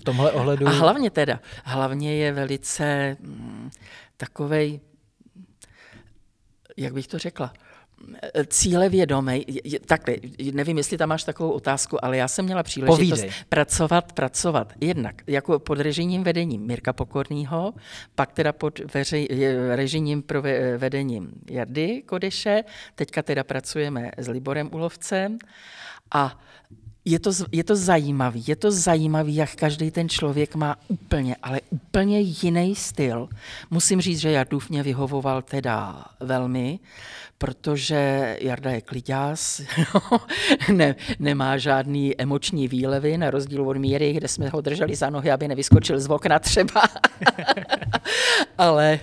[0.00, 0.68] v tomhle ohledu...
[0.68, 3.70] A hlavně teda, hlavně je velice mm,
[4.16, 4.80] takovej,
[6.76, 7.52] jak bych to řekla,
[8.46, 9.46] cíle vědomý,
[9.86, 10.16] takhle,
[10.52, 13.30] nevím, jestli tam máš takovou otázku, ale já jsem měla příležitost Povídej.
[13.48, 14.72] pracovat, pracovat.
[14.80, 17.74] Jednak jako pod režijním vedením Mirka Pokorného,
[18.14, 19.28] pak teda pod veři,
[19.74, 20.42] režijním pro
[20.78, 25.38] vedením Jardy Kodeše, teďka teda pracujeme s Liborem Ulovcem.
[26.14, 26.40] A
[27.04, 31.60] je to, je to zajímavý, je to zajímavý, jak každý ten člověk má úplně, ale
[31.70, 33.28] úplně jiný styl.
[33.70, 36.78] Musím říct, že Jardův mě vyhovoval teda velmi,
[37.38, 39.62] protože Jarda je kliďás,
[40.72, 45.30] ne, nemá žádný emoční výlevy, na rozdíl od Míry, kde jsme ho drželi za nohy,
[45.30, 46.82] aby nevyskočil z okna třeba.
[48.58, 49.00] ale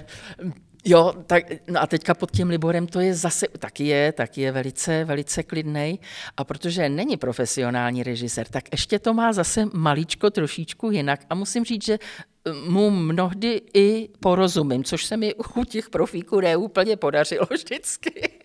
[0.86, 4.52] Jo, tak, no a teďka pod tím Liborem to je zase, taky je, taky je
[4.52, 6.00] velice, velice klidný.
[6.38, 11.20] A protože není profesionální režisér, tak ještě to má zase malíčko trošičku jinak.
[11.30, 16.40] A musím říct, že eh, mu mnohdy i porozumím, což se mi u těch profíků
[16.40, 18.40] neúplně podařilo vždycky.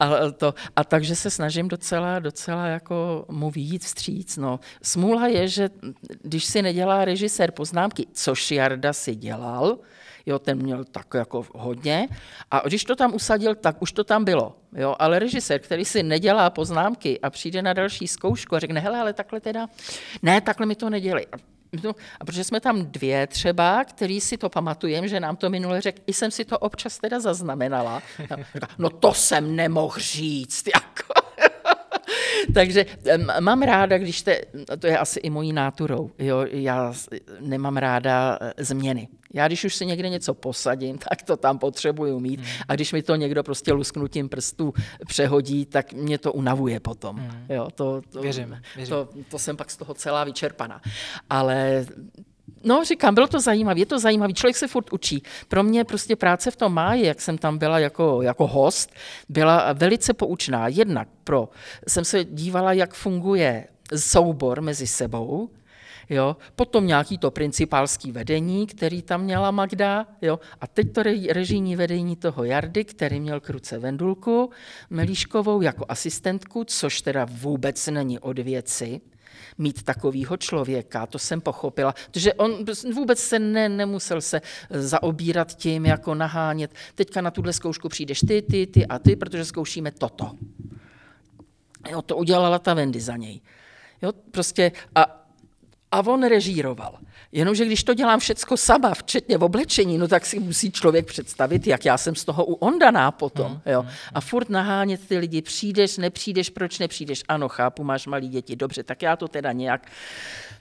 [0.00, 4.36] A, to, a takže se snažím docela, docela jako mu vyjít vstříc.
[4.36, 4.60] No.
[4.82, 5.70] Smůla je, že
[6.22, 9.78] když si nedělá režisér poznámky, což Jarda si dělal,
[10.26, 12.08] jo, ten měl tak jako hodně.
[12.50, 14.56] A když to tam usadil, tak už to tam bylo.
[14.76, 19.00] Jo, ale režisér, který si nedělá poznámky a přijde na další zkoušku a řekne, hele,
[19.00, 19.66] ale takhle teda,
[20.22, 21.26] ne, takhle mi to nedělej.
[21.84, 25.80] No, a protože jsme tam dvě třeba, který si to pamatujeme, že nám to minule
[25.80, 28.02] řekl, i jsem si to občas teda zaznamenala.
[28.78, 31.22] No to jsem nemohl říct, jako.
[32.54, 32.86] Takže
[33.40, 34.40] mám ráda, když te,
[34.78, 36.92] to je asi i mojí náturou, jo, já
[37.40, 39.08] nemám ráda e, změny.
[39.34, 42.40] Já když už si někde něco posadím, tak to tam potřebuju mít.
[42.40, 42.48] Hmm.
[42.68, 44.74] A když mi to někdo prostě lusknutím prstů
[45.06, 47.16] přehodí, tak mě to unavuje potom.
[47.16, 47.46] Hmm.
[47.48, 48.94] Jo, to, to, věřím, věřím.
[48.94, 50.80] To, to jsem pak z toho celá vyčerpaná.
[51.30, 51.86] Ale
[52.64, 55.22] No, říkám, bylo to zajímavé, je to zajímavé, člověk se furt učí.
[55.48, 58.92] Pro mě prostě práce v tom máji, jak jsem tam byla jako, jako host,
[59.28, 60.68] byla velice poučná.
[60.68, 61.48] Jednak pro,
[61.88, 63.66] jsem se dívala, jak funguje
[63.96, 65.48] soubor mezi sebou,
[66.10, 66.36] Jo?
[66.56, 70.06] Potom nějaký to principálský vedení, který tam měla Magda.
[70.22, 70.40] Jo?
[70.60, 74.50] A teď to režijní vedení toho Jardy, který měl kruce Vendulku
[74.90, 79.00] Melíškovou jako asistentku, což teda vůbec není od věci
[79.58, 84.40] mít takového člověka, to jsem pochopila, protože on vůbec se ne, nemusel se
[84.70, 89.44] zaobírat tím, jako nahánět, teďka na tuhle zkoušku přijdeš ty, ty, ty a ty, protože
[89.44, 90.30] zkoušíme toto.
[91.90, 93.40] Jo, to udělala ta Wendy za něj.
[94.02, 95.21] Jo, prostě a
[95.92, 96.98] a on režíroval.
[97.32, 101.66] Jenomže když to dělám všecko sama, včetně v oblečení, no tak si musí člověk představit,
[101.66, 103.52] jak já jsem z toho u Ondaná potom.
[103.52, 103.82] Mm, jo.
[103.82, 107.22] Mm, a furt nahánět ty lidi, přijdeš, nepřijdeš, proč nepřijdeš?
[107.28, 109.86] Ano, chápu, máš malí děti, dobře, tak já to teda nějak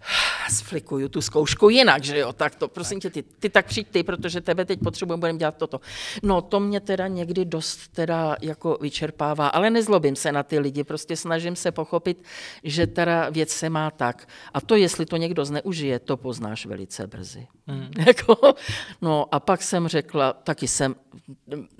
[0.49, 4.03] sflikuju tu zkoušku jinak, že jo, tak to, prosím tě, ty, ty tak přijď ty,
[4.03, 5.81] protože tebe teď potřebujeme, budeme dělat toto.
[6.23, 10.83] No, to mě teda někdy dost teda jako vyčerpává, ale nezlobím se na ty lidi,
[10.83, 12.23] prostě snažím se pochopit,
[12.63, 14.27] že teda věc se má tak.
[14.53, 17.47] A to, jestli to někdo zneužije, to poznáš velice brzy.
[17.67, 17.91] Mm.
[18.07, 18.53] Jako,
[19.01, 20.95] no a pak jsem řekla, taky jsem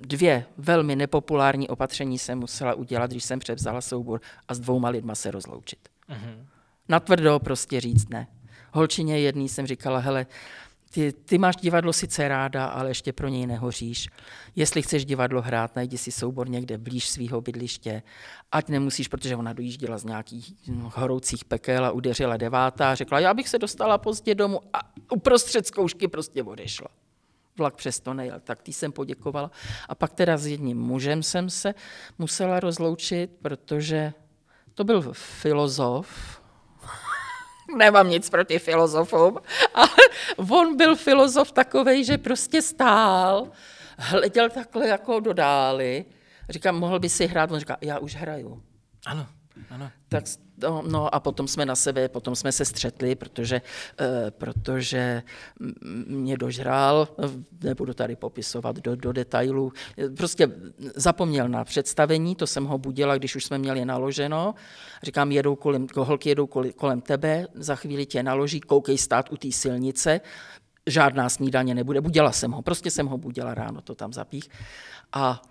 [0.00, 5.14] dvě velmi nepopulární opatření jsem musela udělat, když jsem převzala soubor a s dvouma lidma
[5.14, 5.78] se rozloučit.
[6.08, 6.51] Mm
[6.88, 8.26] natvrdo prostě říct ne.
[8.72, 10.26] Holčině jedný jsem říkala, hele,
[10.92, 14.08] ty, ty máš divadlo sice ráda, ale ještě pro něj nehoříš.
[14.56, 18.02] Jestli chceš divadlo hrát, najdi si soubor někde blíž svého bydliště,
[18.52, 23.34] ať nemusíš, protože ona dojížděla z nějakých no, horoucích pekel a udeřila devátá řekla, já
[23.34, 24.78] bych se dostala pozdě domů a
[25.10, 26.88] uprostřed zkoušky prostě odešla.
[27.58, 29.50] Vlak přesto nejel, tak tý jsem poděkovala.
[29.88, 31.74] A pak teda s jedním mužem jsem se
[32.18, 34.12] musela rozloučit, protože
[34.74, 36.41] to byl filozof,
[37.76, 39.38] nemám nic proti filozofům,
[39.74, 39.88] ale
[40.50, 43.48] on byl filozof takový, že prostě stál,
[43.98, 46.04] hleděl takhle jako do dály,
[46.48, 48.62] říkám, mohl by si hrát, on říká, já už hraju.
[49.06, 49.26] Ano,
[49.70, 49.90] ano.
[50.08, 50.24] Tak
[50.62, 53.62] No, no a potom jsme na sebe, potom jsme se střetli, protože,
[54.00, 55.22] uh, protože
[56.06, 57.08] mě dožrál,
[57.62, 59.72] nebudu tady popisovat do, do detailů,
[60.16, 60.48] prostě
[60.96, 64.54] zapomněl na představení, to jsem ho budila, když už jsme měli naloženo.
[65.02, 66.46] Říkám, jedou kolem, holky jedou
[66.76, 70.20] kolem tebe, za chvíli tě naloží, koukej stát u té silnice,
[70.86, 72.00] žádná snídaně nebude.
[72.00, 74.48] Budila jsem ho, prostě jsem ho budila ráno, to tam zapích.
[75.12, 75.42] A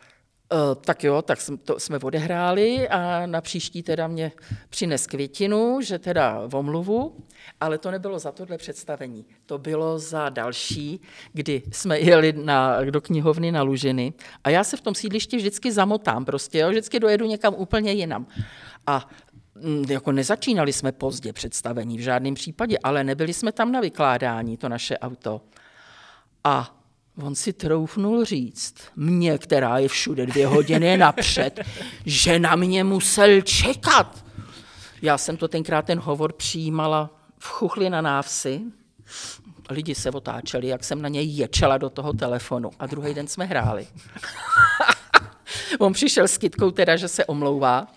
[0.82, 4.32] tak jo, tak jsme, to jsme odehráli a na příští teda mě
[4.70, 7.16] přines květinu, že teda v omluvu,
[7.60, 9.26] ale to nebylo za tohle představení.
[9.46, 11.02] To bylo za další,
[11.34, 15.72] kdy jsme jeli na, do knihovny na Lužiny a já se v tom sídlišti vždycky
[15.72, 18.28] zamotám prostě, jo, vždycky dojedu někam úplně jinam.
[18.88, 19.10] A
[19.56, 24.58] mm, jako nezačínali jsme pozdě představení v žádném případě, ale nebyli jsme tam na vykládání,
[24.58, 25.42] to naše auto.
[26.44, 26.81] A
[27.18, 31.60] On si troufnul říct, mě, která je všude dvě hodiny napřed,
[32.06, 34.26] že na mě musel čekat.
[35.02, 38.62] Já jsem to tenkrát ten hovor přijímala v chuchli na návsi.
[39.70, 42.72] Lidi se otáčeli, jak jsem na něj ječela do toho telefonu.
[42.80, 43.88] A druhý den jsme hráli.
[45.80, 47.88] On přišel s kytkou teda, že se omlouvá.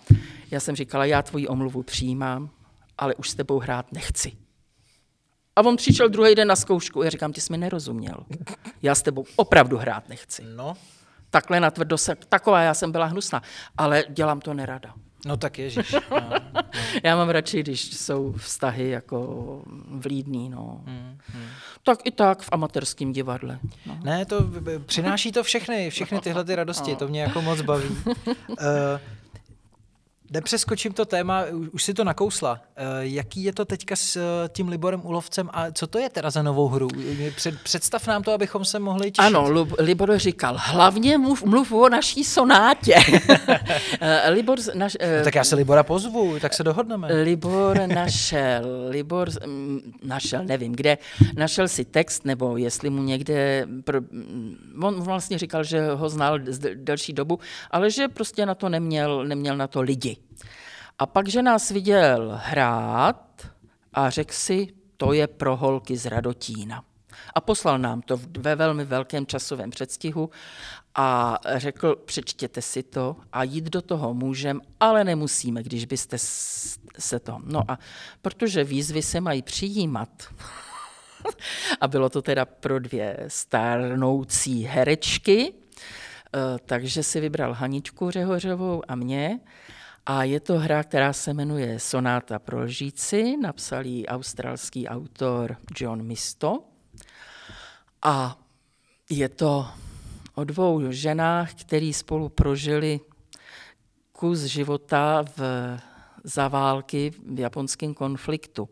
[0.51, 2.49] Já jsem říkala, já tvoji omluvu přijímám,
[2.97, 4.44] ale už s tebou hrát nechci.
[5.55, 8.17] A on přišel druhý den na zkoušku a já říkám, ty jsi mi nerozuměl.
[8.81, 10.43] Já s tebou opravdu hrát nechci.
[10.55, 10.73] No,
[11.29, 13.41] Takhle natvrdo se, taková já jsem byla hnusná,
[13.77, 14.93] ale dělám to nerada.
[15.25, 15.95] no tak ježiš.
[16.11, 16.29] No.
[17.03, 20.81] Já mám radši, když jsou vztahy jako vlídný, no.
[21.83, 23.59] Tak i tak v amatérském divadle.
[23.85, 23.97] No.
[24.03, 24.45] Ne, to
[24.85, 27.87] přináší to všechny, všechny tyhle ty radosti, to mě jako moc baví.
[27.87, 28.25] Uh,
[30.31, 32.51] Nepřeskočím to téma, už, si to nakousla.
[32.51, 36.29] Uh, jaký je to teďka s uh, tím Liborem Ulovcem a co to je teda
[36.29, 36.87] za novou hru?
[37.35, 39.35] Před, představ nám to, abychom se mohli těšit.
[39.35, 42.95] Ano, Lub, Libor říkal, hlavně mluv, mluv o naší sonátě.
[44.01, 47.07] Eh, Libor, naš, eh, No, tak já se Libora pozvu, tak se dohodneme.
[47.23, 50.97] Libor našel, Libor mm, našel, nevím kde,
[51.35, 56.39] našel si text, nebo jestli mu někde, pro, mm, on vlastně říkal, že ho znal
[56.47, 57.39] z delší dobu,
[57.71, 60.14] ale že prostě na to neměl, neměl na to lidi.
[60.99, 63.47] A pak, že nás viděl hrát
[63.93, 66.83] a řekl si, to je pro holky z Radotína.
[67.33, 70.29] A poslal nám to ve velmi velkém časovém předstihu
[70.95, 76.17] a řekl, přečtěte si to a jít do toho můžem, ale nemusíme, když byste
[76.99, 77.39] se to.
[77.43, 77.79] No a
[78.21, 80.09] protože výzvy se mají přijímat,
[81.81, 88.95] a bylo to teda pro dvě stárnoucí herečky, eh, takže si vybral Haničku Řehořovou a
[88.95, 89.39] mě.
[90.05, 96.03] A je to hra, která se jmenuje Sonáta pro lžíci, napsal ji australský autor John
[96.03, 96.63] Misto.
[98.01, 98.37] A
[99.09, 99.67] je to
[100.35, 102.99] o dvou ženách, který spolu prožili
[104.11, 105.39] kus života v,
[106.23, 108.69] za války v japonském konfliktu.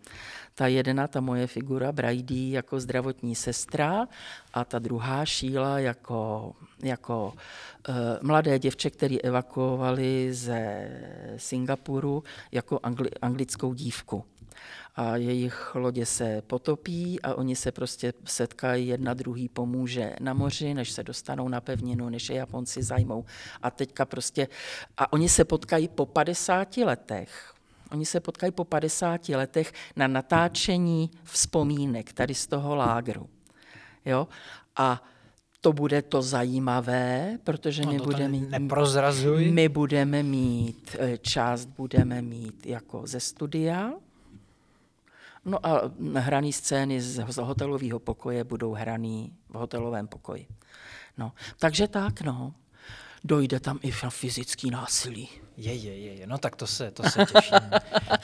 [0.55, 4.07] Ta jedna, ta moje figura, Brady jako zdravotní sestra
[4.53, 7.33] a ta druhá Šíla jako, jako
[7.89, 10.89] uh, mladé děvče, které evakuovali ze
[11.37, 14.25] Singapuru jako angli, anglickou dívku
[14.95, 20.73] a jejich lodě se potopí a oni se prostě setkají, jedna druhý pomůže na moři,
[20.73, 23.25] než se dostanou na pevninu, než je Japonci zajmou.
[23.61, 24.47] A teďka prostě,
[24.97, 27.53] a oni se potkají po 50 letech.
[27.93, 33.29] Oni se potkají po 50 letech na natáčení vzpomínek tady z toho lágru.
[34.05, 34.27] Jo?
[34.75, 35.03] A
[35.61, 39.51] to bude to zajímavé, protože my No to budeme neprozrazuj.
[39.51, 43.93] My budeme mít, eh, část budeme mít jako ze studia,
[45.45, 50.47] no a hraný scény z z hotelového pokoje budou hraný v hotelovém pokoji.
[51.17, 52.53] No, takže tak, no.
[53.23, 55.29] Dojde tam i na fyzický násilí.
[55.57, 57.57] Je, je, je, je, no tak to se, to se těším.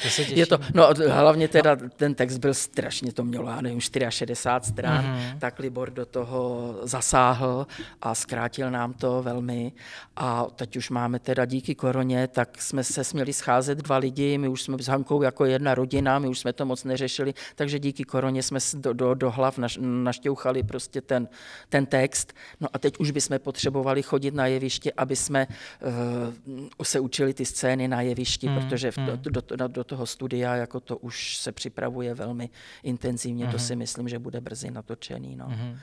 [0.03, 0.37] To se těším.
[0.37, 4.35] Je to, no hlavně teda ten text byl strašně, to mělo, já nevím, 64
[4.71, 5.39] stran, mm-hmm.
[5.39, 7.67] tak Libor do toho zasáhl
[8.01, 9.71] a zkrátil nám to velmi.
[10.15, 14.47] A teď už máme teda díky koroně, tak jsme se směli scházet dva lidi, my
[14.47, 18.03] už jsme s Hankou jako jedna rodina, my už jsme to moc neřešili, takže díky
[18.03, 21.27] koroně jsme do, do, do hlav naš, naštěuchali prostě ten,
[21.69, 22.33] ten text.
[22.59, 27.45] No a teď už bychom potřebovali chodit na jeviště, aby jsme uh, se učili ty
[27.45, 31.37] scény na jevišti, hmm, protože v, do, do, do, do toho studia jako to už
[31.37, 32.49] se připravuje velmi
[32.83, 35.35] intenzivně, to si myslím, že bude brzy natočený.
[35.35, 35.77] No.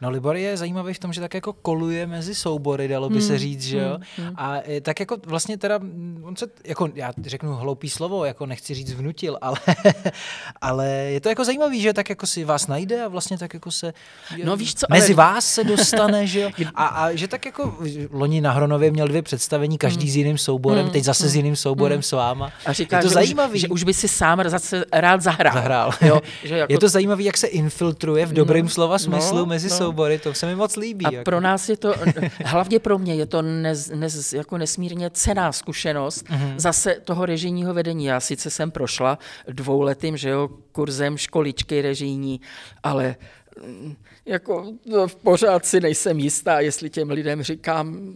[0.00, 3.38] No Libor je zajímavý v tom, že tak jako koluje mezi soubory, dalo by se
[3.38, 3.98] říct, že jo?
[4.36, 8.46] A e, tak jako vlastně teda, mm, on se, jako já řeknu hloupý slovo, jako
[8.46, 9.58] nechci říct vnutil, ale,
[10.60, 13.70] ale je to jako zajímavý, že tak jako si vás najde a vlastně tak jako
[13.70, 13.92] se
[14.44, 16.50] No víš co, mezi ale- vás se dostane, že jo?
[16.74, 17.74] A, a že tak jako
[18.10, 22.02] loni na Hronově měl dvě představení, každý s jiným souborem, teď zase s jiným souborem
[22.02, 22.52] s váma.
[22.66, 23.54] A říká, je to že, zajímavý.
[23.54, 25.54] Už, že už by si sám zase rád zahrál.
[25.54, 25.90] zahrál.
[26.00, 29.46] Jo, že jako Je to zajímavé, jak se infiltruje v dobrém No, slova smyslu no,
[29.46, 29.76] mezi no.
[29.86, 31.06] Soubory, to se mi moc líbí.
[31.06, 31.24] A jako.
[31.24, 31.94] pro nás je to,
[32.44, 36.54] hlavně pro mě, je to nez, nez, jako nesmírně cená zkušenost mm-hmm.
[36.56, 38.04] zase toho režijního vedení.
[38.04, 39.18] Já sice jsem prošla
[39.48, 42.40] dvouletým že jo, kurzem školičky režijní,
[42.82, 43.16] ale
[44.26, 48.14] jako no, pořád si nejsem jistá, jestli těm lidem říkám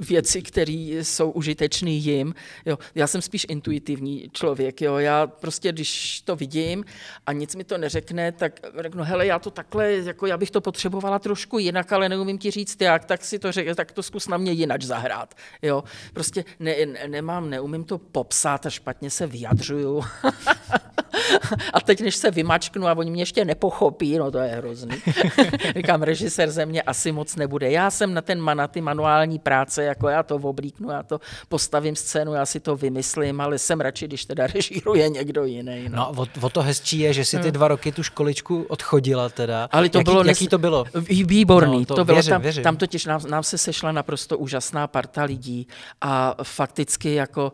[0.00, 0.72] věci, které
[1.02, 2.34] jsou užitečné jim.
[2.66, 2.78] Jo.
[2.94, 4.80] Já jsem spíš intuitivní člověk.
[4.80, 4.96] Jo.
[4.96, 6.84] Já prostě, když to vidím
[7.26, 10.60] a nic mi to neřekne, tak řeknu, hele, já to takhle, jako já bych to
[10.60, 14.28] potřebovala trošku jinak, ale neumím ti říct jak, tak si to řek, tak to zkus
[14.28, 15.34] na mě jinak zahrát.
[15.62, 15.84] Jo.
[16.12, 20.04] Prostě ne, ne, nemám, neumím to popsat a špatně se vyjadřuju.
[21.72, 24.96] a teď, než se vymačknu a oni mě ještě nepochopí, no to je hrozný.
[25.76, 27.70] Říkám, režisér ze mě asi moc nebude.
[27.70, 31.96] Já jsem na ten na ty manuální práce, jako já to oblíknu, já to postavím
[31.96, 35.88] scénu, já si to vymyslím, ale jsem radši, když teda režíruje někdo jiný.
[35.88, 39.28] No, no o, o, to hezčí je, že si ty dva roky tu školičku odchodila
[39.28, 39.68] teda.
[39.72, 40.84] Ale to jaký, bylo jaký to bylo?
[41.24, 41.78] Výborný.
[41.78, 42.62] No, to, to bylo věřím, tam, věřím.
[42.62, 45.66] tam totiž nám, nám se sešla naprosto úžasná parta lidí
[46.00, 47.52] a fakticky jako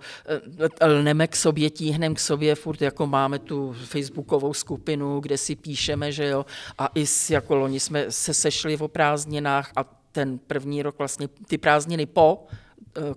[0.81, 5.57] eh, lneme k sobě, tíhneme k sobě, furt jako máme tu facebookovou skupinu, kde si
[5.57, 6.47] píšeme, že jo,
[6.79, 11.29] a i s, jako loni jsme se sešli o prázdninách a ten první rok vlastně
[11.29, 12.47] ty prázdniny po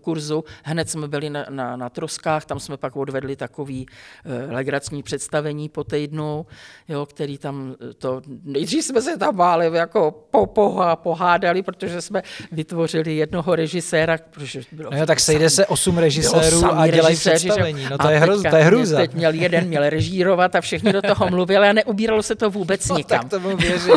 [0.02, 0.44] kurzu.
[0.64, 3.86] Hned jsme byli na, na, na Troskách, tam jsme pak odvedli takový
[4.26, 6.46] uh, legrační představení po týdnu,
[6.88, 12.02] jo, který tam eh, to, nejdřív jsme se tam báli, jako po, po, pohádali, protože
[12.02, 12.22] jsme
[12.52, 14.18] vytvořili jednoho režiséra.
[14.32, 18.20] Protože bylo no jo, tak sejde se osm režisérů a dělají představení, no to je,
[18.20, 18.98] hroz, to je hruza.
[18.98, 22.88] Teď měl jeden měl režírovat a všichni do toho mluvili a neubíralo se to vůbec
[22.90, 23.30] no, nikam.
[23.30, 23.96] Tak to věřím.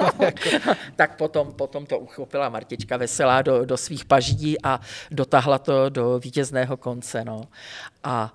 [0.20, 0.48] jako...
[0.96, 4.80] tak potom, potom to uchopila Martička Veselá do, do svých paždí a
[5.10, 7.24] dotáhla to do vítězného konce.
[7.24, 7.42] No.
[8.04, 8.34] A,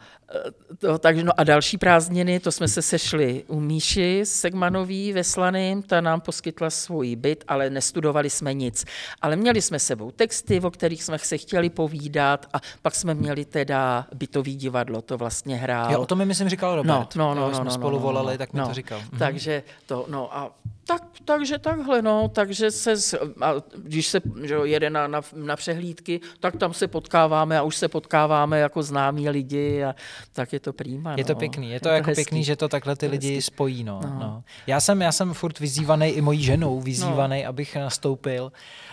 [0.80, 5.84] to, takže, no a další prázdniny, to jsme se sešli u Míši Segmanový ve Slaným,
[5.84, 8.86] ta nám poskytla svůj byt, ale nestudovali jsme nic.
[9.22, 13.46] Ale měli jsme sebou texty, o kterých jsme se chtěli povídat a pak jsme měli
[13.46, 15.92] teda bytový divadlo, to vlastně hrál.
[15.92, 17.16] Jo, o tom mi myslím říkal Robert.
[17.16, 18.68] No, no, no, jo, jsme no, spolu no, volali, no, tak mi no.
[18.68, 19.00] to říkal.
[19.00, 19.20] Mhm.
[19.20, 20.52] Takže to, no a
[20.88, 26.22] tak, takže takhle, no, takže se, a když se že jede na, na, na přehlídky,
[26.40, 29.96] tak tam se potkáváme a už se potkáváme jako známí lidi a
[30.34, 31.16] tak je to přímá.
[31.18, 31.40] Je to no.
[31.40, 32.24] pěkný, je to, je to jako hezký.
[32.24, 33.42] pěkný, že to takhle ty lidi hezký.
[33.42, 34.20] spojí, no, No.
[34.20, 34.44] no.
[34.68, 37.50] Já jsem, já jsem furt vyzývaný i mojí ženou, vyzývaný, no.
[37.50, 38.52] abych nastoupil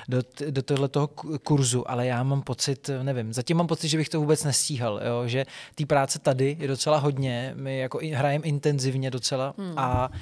[0.08, 0.18] do,
[0.50, 4.44] do ku- kurzu, ale já mám pocit, nevím, zatím mám pocit, že bych to vůbec
[4.44, 5.44] nestíhal, jo, že
[5.74, 9.72] té práce tady je docela hodně, my jako hrajeme intenzivně docela Hmm.
[9.76, 10.16] a uh,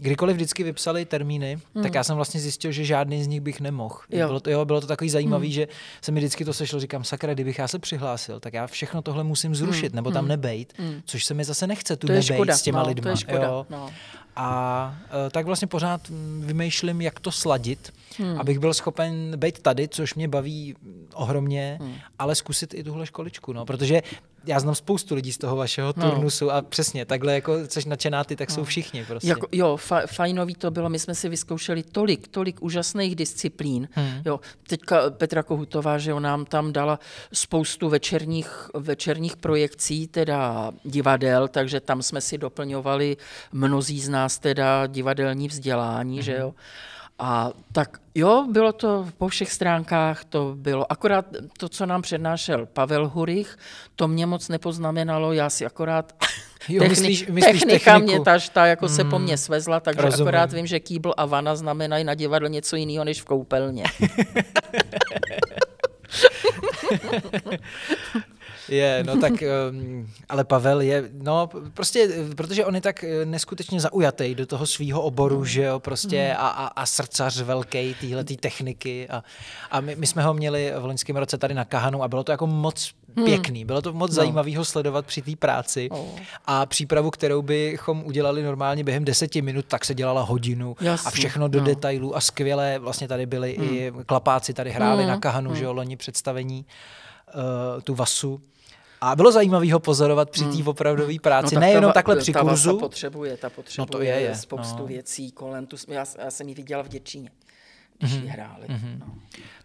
[0.00, 3.96] kdykoliv vždycky vypsali termíny, tak já jsem vlastně zjistil, že žádný z nich bych nemohl.
[4.10, 4.26] Jo.
[4.26, 5.68] Bylo to, jo, bylo to takový zajímavý, že
[6.02, 9.24] se mi vždycky to sešlo, říkám, sakra, kdybych já se přihlásil, tak já všechno tohle
[9.24, 10.72] musím zrušit, nebo tam nebejt,
[11.04, 13.02] což se mi zase nechce tu To je nebejt škoda, s těma no, lidma.
[13.02, 13.66] to je škoda, jo.
[13.70, 13.90] no.
[14.42, 14.94] A
[15.26, 16.00] e, tak vlastně pořád
[16.40, 18.40] vymýšlím, jak to sladit, hmm.
[18.40, 20.76] abych byl schopen být tady, což mě baví
[21.14, 21.94] ohromně, hmm.
[22.18, 24.02] ale zkusit i tuhle školičku, no, protože
[24.44, 26.10] já znám spoustu lidí z toho vašeho No.
[26.10, 29.28] turnusu a přesně takhle, jako což nadšená ty, tak jsou všichni prostě.
[29.28, 33.88] Jako, jo, fa, fajnový to bylo, my jsme si vyzkoušeli tolik, tolik úžasných disciplín.
[33.92, 34.22] Hmm.
[34.24, 36.98] Jo, teďka Petra Kohutová, že jo, nám tam dala
[37.32, 43.16] spoustu večerních, večerních projekcí, teda divadel, takže tam jsme si doplňovali
[43.52, 46.22] mnozí z nás teda divadelní vzdělání, hmm.
[46.22, 46.54] že jo.
[47.22, 51.26] A tak jo, bylo to po všech stránkách, to bylo akorát
[51.58, 53.56] to, co nám přednášel Pavel Hurich,
[53.96, 56.12] to mě moc nepoznamenalo, já si akorát
[56.68, 58.04] Jo, myslíš- myslíš technika techniku.
[58.16, 60.28] mě ta, ta jako se po mně svezla, takže Rozumím.
[60.28, 63.84] akorát vím, že kýbl a vana znamenají na divadle něco jiného než v koupelně.
[68.70, 69.32] Je, no tak,
[69.70, 74.66] um, ale Pavel je, no prostě, protože on je tak eh, neskutečně zaujatý do toho
[74.66, 79.24] svého oboru, že jo, prostě a, a, a srdcař velký téhle techniky a,
[79.70, 82.32] a my, my, jsme ho měli v loňském roce tady na Kahanu a bylo to
[82.32, 82.94] jako moc
[83.24, 84.14] pěkný, bylo to moc no.
[84.14, 86.06] zajímavý ho sledovat při té práci Oh.
[86.46, 91.10] a přípravu, kterou bychom udělali normálně během deseti minut, tak se dělala hodinu a Jasně,
[91.10, 91.64] všechno do no.
[91.64, 95.72] detailů a skvělé, vlastně tady byli i klapáci, tady hráli Mm, na Kahanu, že jo,
[95.72, 96.66] loni představení
[97.34, 98.40] uh, tu vasu.
[99.00, 101.60] A bylo zajímavé ho pozorovat při té opravdové práci, Hmm.
[101.60, 102.78] tak nejenom ta takhle při ta kurzu.
[102.78, 104.86] potřebuje, ta potřebuje No to je, je, spoustu no.
[104.86, 105.66] věcí kolem.
[105.66, 107.30] Tu, já, já jsem ji viděla v Děčíně,
[107.98, 108.66] když Mhm, hráli.
[108.98, 109.06] No.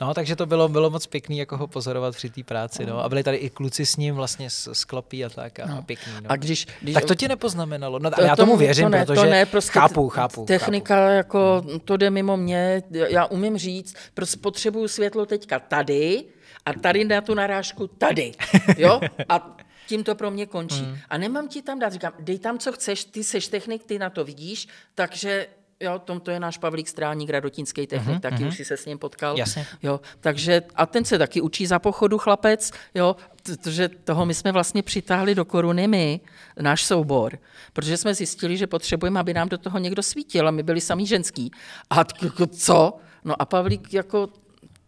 [0.01, 2.85] No, takže to bylo, bylo moc pěkný, jako ho pozorovat při té práci.
[2.85, 2.99] No.
[3.03, 5.59] A byli tady i kluci s ním, vlastně s, s klopí a tak.
[5.59, 5.77] A, no.
[5.77, 6.13] a pěkný.
[6.13, 6.31] No.
[6.31, 7.99] A když, když, tak to ti nepoznamenalo.
[7.99, 10.45] No, ale já tomu věřím, to ne, protože to ne, prostě chápu, chápu.
[10.45, 11.13] Technika, chápu.
[11.15, 16.23] jako to jde mimo mě, já umím říct, prostě potřebuju světlo teďka tady
[16.65, 18.31] a tady na tu narážku tady,
[18.77, 19.01] jo?
[19.29, 19.57] A
[19.87, 20.81] tím to pro mě končí.
[20.81, 20.97] Hmm.
[21.09, 24.09] A nemám ti tam dát, říkám, dej tam, co chceš, ty seš technik, ty na
[24.09, 25.47] to vidíš, takže
[25.79, 28.85] Jo, tom to je náš Pavlík Stráník, radotínský technik, mm-hmm, taky už si se s
[28.85, 29.37] ním potkal.
[29.37, 29.65] Jasně.
[29.83, 34.51] Jo, takže, a ten se taky učí za pochodu chlapec, jo, protože toho my jsme
[34.51, 36.19] vlastně přitáhli do koruny my,
[36.59, 37.39] náš soubor,
[37.73, 41.05] protože jsme zjistili, že potřebujeme, aby nám do toho někdo svítil a my byli sami
[41.05, 41.51] ženský.
[41.89, 42.03] A
[42.47, 42.97] co?
[43.23, 44.29] No a Pavlík jako,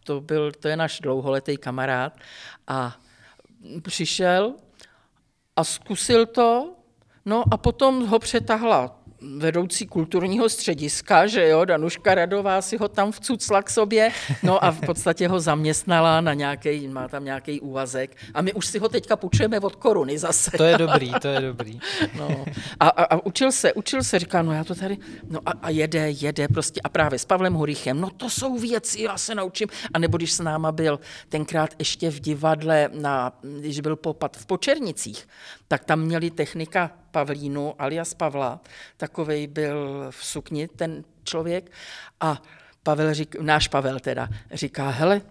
[0.08, 2.18] to, byl, to je náš dlouholetý kamarád
[2.68, 2.96] a
[3.82, 4.54] přišel
[5.56, 6.76] a zkusil to,
[7.26, 13.12] no a potom ho přetahla vedoucí kulturního střediska, že jo, Danuška Radová si ho tam
[13.12, 14.12] vcucla k sobě,
[14.44, 18.66] no a v podstatě ho zaměstnala na nějaký, má tam nějaký úvazek a my už
[18.66, 20.52] si ho teďka půjčujeme od koruny zase.
[20.58, 21.80] To je dobrý, to je dobrý.
[22.18, 22.46] No.
[22.80, 24.98] A, a, a učil se, učil se, říká, no já to tady,
[25.30, 29.02] no a, a jede, jede prostě a právě s Pavlem Hurichem, no to jsou věci,
[29.02, 29.68] já se naučím.
[29.94, 31.00] A nebo když s náma byl
[31.30, 35.28] tenkrát ještě v divadle, na, když byl popad v Počernicích,
[35.68, 38.60] tak tam měli technika Pavlínu alias Pavla,
[38.98, 41.72] takovej byl v sukni ten člověk
[42.20, 42.42] a
[42.84, 45.22] Pavel řík, náš Pavel teda, říká, hele,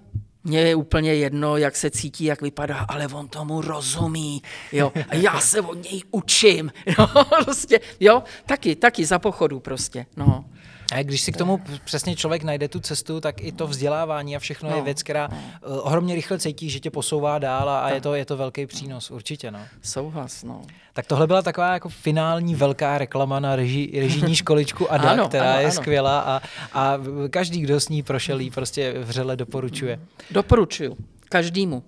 [0.44, 5.14] mně je úplně jedno, jak se cítí, jak vypadá, ale on tomu rozumí, jo, a
[5.14, 7.06] já se od něj učím, jo,
[7.44, 10.44] prostě, jo, taky, taky za pochodu prostě, no.
[10.92, 14.38] A když si k tomu přesně člověk najde tu cestu, tak i to vzdělávání a
[14.38, 15.82] všechno no, je věc, která no.
[15.82, 19.10] ohromně rychle cítí, že tě posouvá dál a, a je, to, je to velký přínos,
[19.10, 19.50] určitě.
[19.50, 19.60] No.
[19.82, 20.62] Souhlas, no.
[20.92, 25.50] Tak tohle byla taková jako finální velká reklama na reži, režijní školičku ADA, ano, která
[25.52, 25.74] ano, je ano.
[25.74, 26.98] skvělá a, a
[27.30, 30.00] každý, kdo s ní prošel, ji prostě vřele doporučuje.
[30.30, 30.96] Doporučuju.
[31.28, 31.82] Každému.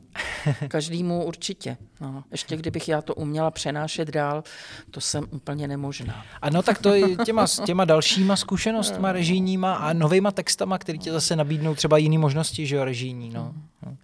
[0.68, 1.76] Každému určitě.
[2.00, 4.44] No, ještě kdybych já to uměla přenášet dál,
[4.90, 6.24] to jsem úplně nemožná.
[6.42, 11.36] Ano, tak to je těma, těma dalšíma zkušenostma režijníma a novýma textama, který ti zase
[11.36, 13.30] nabídnou třeba jiné možnosti, že jo, režijní.
[13.30, 13.54] No.
[13.86, 13.96] no.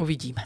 [0.00, 0.42] Uvidíme.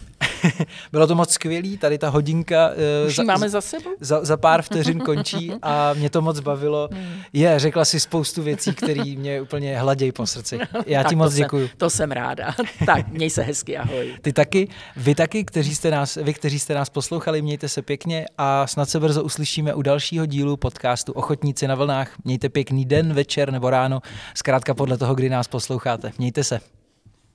[0.93, 2.71] Bylo to moc skvělý, tady ta hodinka
[3.05, 3.91] uh, za, máme za sebou?
[4.01, 6.89] Za, za pár vteřin končí a mě to moc bavilo.
[7.33, 10.59] Je, řekla si spoustu věcí, které mě úplně hladějí po srdci.
[10.87, 11.69] Já ti moc děkuju.
[11.77, 12.55] To jsem ráda.
[12.87, 14.15] tak, měj se hezky, ahoj.
[14.23, 18.27] Ty taky, vy taky, kteří jste nás, vy, kteří jste nás poslouchali, mějte se pěkně
[18.39, 22.13] a snad se brzo uslyšíme u dalšího dílu podcastu Ochotníci na vlnách.
[22.25, 24.01] Mějte pěkný den, večer nebo ráno,
[24.35, 26.13] zkrátka podle toho, kdy nás posloucháte.
[26.19, 26.74] Mějte se.